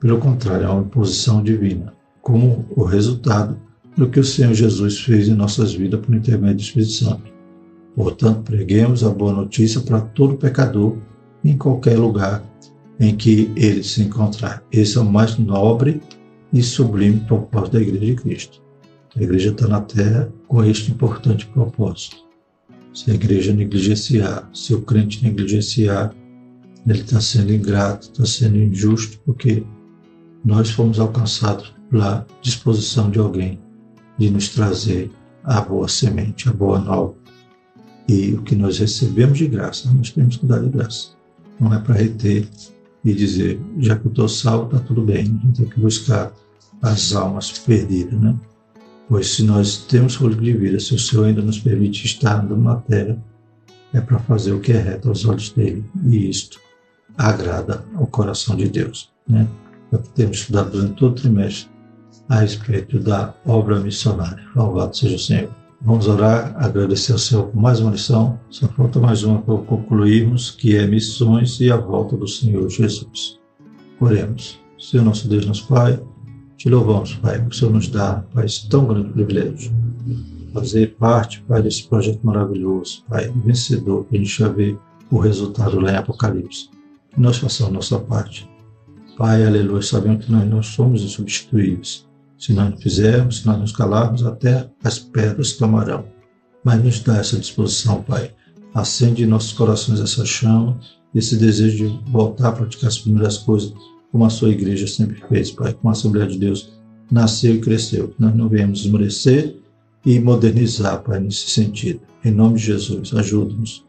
Pelo 0.00 0.18
contrário, 0.18 0.64
é 0.64 0.70
uma 0.70 0.80
imposição 0.80 1.42
divina, 1.42 1.92
como 2.22 2.66
o 2.76 2.84
resultado 2.84 3.58
do 3.96 4.08
que 4.08 4.20
o 4.20 4.24
Senhor 4.24 4.54
Jesus 4.54 5.00
fez 5.00 5.28
em 5.28 5.34
nossas 5.34 5.74
vidas 5.74 6.00
por 6.00 6.14
intermédio 6.14 6.56
do 6.56 6.62
Espírito 6.62 6.92
Santo. 6.92 7.30
Portanto, 7.94 8.42
preguemos 8.42 9.04
a 9.04 9.10
boa 9.10 9.32
notícia 9.32 9.80
para 9.80 10.00
todo 10.00 10.36
pecador 10.36 10.96
em 11.44 11.56
qualquer 11.56 11.98
lugar 11.98 12.42
em 12.98 13.16
que 13.16 13.50
ele 13.56 13.82
se 13.82 14.02
encontrar. 14.02 14.62
Esse 14.70 14.98
é 14.98 15.00
o 15.00 15.04
mais 15.04 15.36
nobre 15.38 16.00
e 16.52 16.62
sublime 16.62 17.20
propósito 17.20 17.72
da 17.72 17.80
Igreja 17.80 18.06
de 18.06 18.14
Cristo. 18.14 18.62
A 19.16 19.22
igreja 19.22 19.50
está 19.50 19.66
na 19.66 19.80
terra 19.80 20.32
com 20.46 20.64
este 20.64 20.92
importante 20.92 21.46
propósito. 21.46 22.16
Se 22.94 23.10
a 23.10 23.14
igreja 23.14 23.52
negligenciar, 23.52 24.48
se 24.52 24.72
o 24.74 24.82
crente 24.82 25.22
negligenciar, 25.22 26.14
ele 26.86 27.00
está 27.00 27.20
sendo 27.20 27.52
ingrato, 27.52 28.06
está 28.06 28.24
sendo 28.24 28.56
injusto, 28.56 29.20
porque 29.24 29.64
nós 30.44 30.70
fomos 30.70 30.98
alcançados 31.00 31.74
pela 31.90 32.26
disposição 32.40 33.10
de 33.10 33.18
alguém 33.18 33.58
de 34.16 34.30
nos 34.30 34.48
trazer 34.48 35.10
a 35.42 35.60
boa 35.60 35.88
semente, 35.88 36.48
a 36.48 36.52
boa 36.52 36.78
nova. 36.78 37.14
E 38.08 38.32
o 38.34 38.42
que 38.42 38.54
nós 38.54 38.78
recebemos 38.78 39.38
de 39.38 39.46
graça, 39.46 39.90
nós 39.92 40.10
temos 40.10 40.36
que 40.36 40.46
dar 40.46 40.60
de 40.60 40.68
graça. 40.68 41.10
Não 41.58 41.74
é 41.74 41.78
para 41.78 41.94
reter 41.94 42.48
e 43.04 43.14
dizer, 43.14 43.60
já 43.78 43.96
que 43.96 44.06
eu 44.06 44.10
estou 44.10 44.28
salvo, 44.28 44.66
está 44.66 44.78
tudo 44.78 45.02
bem. 45.02 45.20
A 45.20 45.46
gente 45.46 45.56
tem 45.56 45.66
que 45.66 45.80
buscar 45.80 46.32
as 46.82 47.14
almas 47.14 47.50
perdidas, 47.58 48.20
né? 48.20 48.36
Pois 49.08 49.34
se 49.34 49.42
nós 49.42 49.78
temos 49.78 50.14
fôlego 50.14 50.42
de 50.42 50.52
vida, 50.52 50.78
se 50.78 50.94
o 50.94 50.98
Senhor 50.98 51.26
ainda 51.26 51.42
nos 51.42 51.58
permite 51.58 52.06
estar 52.06 52.42
na 52.44 52.76
terra, 52.76 53.18
é 53.92 54.00
para 54.00 54.20
fazer 54.20 54.52
o 54.52 54.60
que 54.60 54.72
é 54.72 54.80
reto 54.80 55.08
aos 55.08 55.24
olhos 55.24 55.50
dele. 55.50 55.84
E 56.04 56.28
isto 56.28 56.60
agrada 57.18 57.84
ao 57.96 58.06
coração 58.06 58.54
de 58.54 58.68
Deus. 58.68 59.10
Né? 59.26 59.48
É 59.90 59.96
o 59.96 59.98
que 59.98 60.10
temos 60.10 60.38
estudado 60.38 60.70
durante 60.70 60.94
todo 60.94 61.12
o 61.12 61.14
trimestre 61.14 61.70
a 62.30 62.38
respeito 62.38 63.00
da 63.00 63.34
obra 63.44 63.80
missionária. 63.80 64.42
Louvado 64.54 64.96
seja 64.96 65.16
o 65.16 65.18
Senhor. 65.18 65.50
Vamos 65.82 66.06
orar, 66.06 66.54
agradecer 66.56 67.12
ao 67.12 67.18
Senhor 67.18 67.48
por 67.48 67.60
mais 67.60 67.80
uma 67.80 67.90
lição. 67.90 68.38
Só 68.48 68.68
falta 68.68 69.00
mais 69.00 69.24
uma 69.24 69.42
para 69.42 69.56
concluirmos, 69.58 70.52
que 70.52 70.76
é 70.76 70.86
missões 70.86 71.58
e 71.60 71.72
a 71.72 71.76
volta 71.76 72.16
do 72.16 72.28
Senhor 72.28 72.68
Jesus. 72.70 73.38
Oremos. 73.98 74.60
Senhor 74.78 75.04
nosso 75.04 75.28
Deus, 75.28 75.44
nosso 75.44 75.66
Pai, 75.66 76.00
te 76.56 76.70
louvamos, 76.70 77.14
Pai, 77.16 77.38
porque 77.38 77.56
o 77.56 77.58
Senhor 77.58 77.72
nos 77.72 77.88
dá, 77.88 78.24
Pai, 78.32 78.46
esse 78.46 78.68
tão 78.68 78.86
grande 78.86 79.10
privilégio. 79.10 79.72
Fazer 80.54 80.94
parte, 80.98 81.42
Pai, 81.42 81.60
desse 81.60 81.88
projeto 81.88 82.20
maravilhoso, 82.22 83.02
Pai, 83.08 83.32
vencedor, 83.44 84.04
que 84.04 84.16
a 84.16 84.18
gente 84.18 84.38
já 84.38 84.48
vê 84.48 84.76
o 85.10 85.18
resultado 85.18 85.80
lá 85.80 85.92
em 85.92 85.96
Apocalipse. 85.96 86.70
Que 87.12 87.20
nós 87.20 87.38
façamos 87.38 87.72
nossa 87.72 87.98
parte. 87.98 88.48
Pai, 89.18 89.44
aleluia, 89.44 89.82
sabemos 89.82 90.24
que 90.24 90.32
nós 90.32 90.48
não 90.48 90.62
somos 90.62 91.02
insubstituíveis. 91.02 92.08
Se 92.40 92.54
nós 92.54 92.70
não 92.70 92.78
fizermos, 92.78 93.40
se 93.40 93.46
nós 93.46 93.58
nos 93.58 93.72
calarmos, 93.72 94.24
até 94.24 94.68
as 94.82 94.98
pedras 94.98 95.52
clamarão. 95.52 96.06
Mas 96.64 96.82
nos 96.82 97.00
dá 97.00 97.18
essa 97.18 97.38
disposição, 97.38 98.02
Pai. 98.02 98.32
Acende 98.74 99.22
em 99.22 99.26
nossos 99.26 99.52
corações 99.52 100.00
essa 100.00 100.24
chama, 100.24 100.80
esse 101.14 101.36
desejo 101.36 101.86
de 101.86 102.10
voltar 102.10 102.48
a 102.48 102.52
praticar 102.52 102.88
as 102.88 102.98
primeiras 102.98 103.36
coisas 103.36 103.74
como 104.10 104.24
a 104.24 104.30
sua 104.30 104.48
igreja 104.48 104.86
sempre 104.86 105.22
fez, 105.28 105.50
Pai, 105.50 105.74
como 105.74 105.90
a 105.90 105.92
Assembleia 105.92 106.26
de 106.26 106.38
Deus 106.38 106.72
nasceu 107.10 107.54
e 107.54 107.60
cresceu. 107.60 108.08
Que 108.08 108.20
nós 108.20 108.34
não 108.34 108.48
venhamos 108.48 108.80
esmorecer 108.80 109.56
e 110.04 110.18
modernizar, 110.18 111.02
Pai, 111.02 111.20
nesse 111.20 111.50
sentido. 111.50 112.00
Em 112.24 112.30
nome 112.30 112.56
de 112.56 112.64
Jesus, 112.64 113.12
ajuda-nos. 113.14 113.84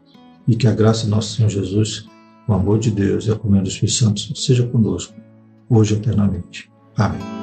E 0.46 0.56
que 0.56 0.66
a 0.66 0.72
graça 0.72 1.06
do 1.06 1.10
nosso 1.10 1.36
Senhor 1.36 1.48
Jesus, 1.48 2.06
o 2.46 2.52
amor 2.52 2.78
de 2.78 2.90
Deus 2.90 3.26
e 3.26 3.30
a 3.30 3.36
comunhão 3.36 3.64
dos 3.64 3.72
Espíritos 3.72 3.98
Santos 3.98 4.44
seja 4.44 4.66
conosco, 4.66 5.14
hoje 5.70 5.94
e 5.94 5.96
eternamente. 5.96 6.70
Amém. 6.96 7.41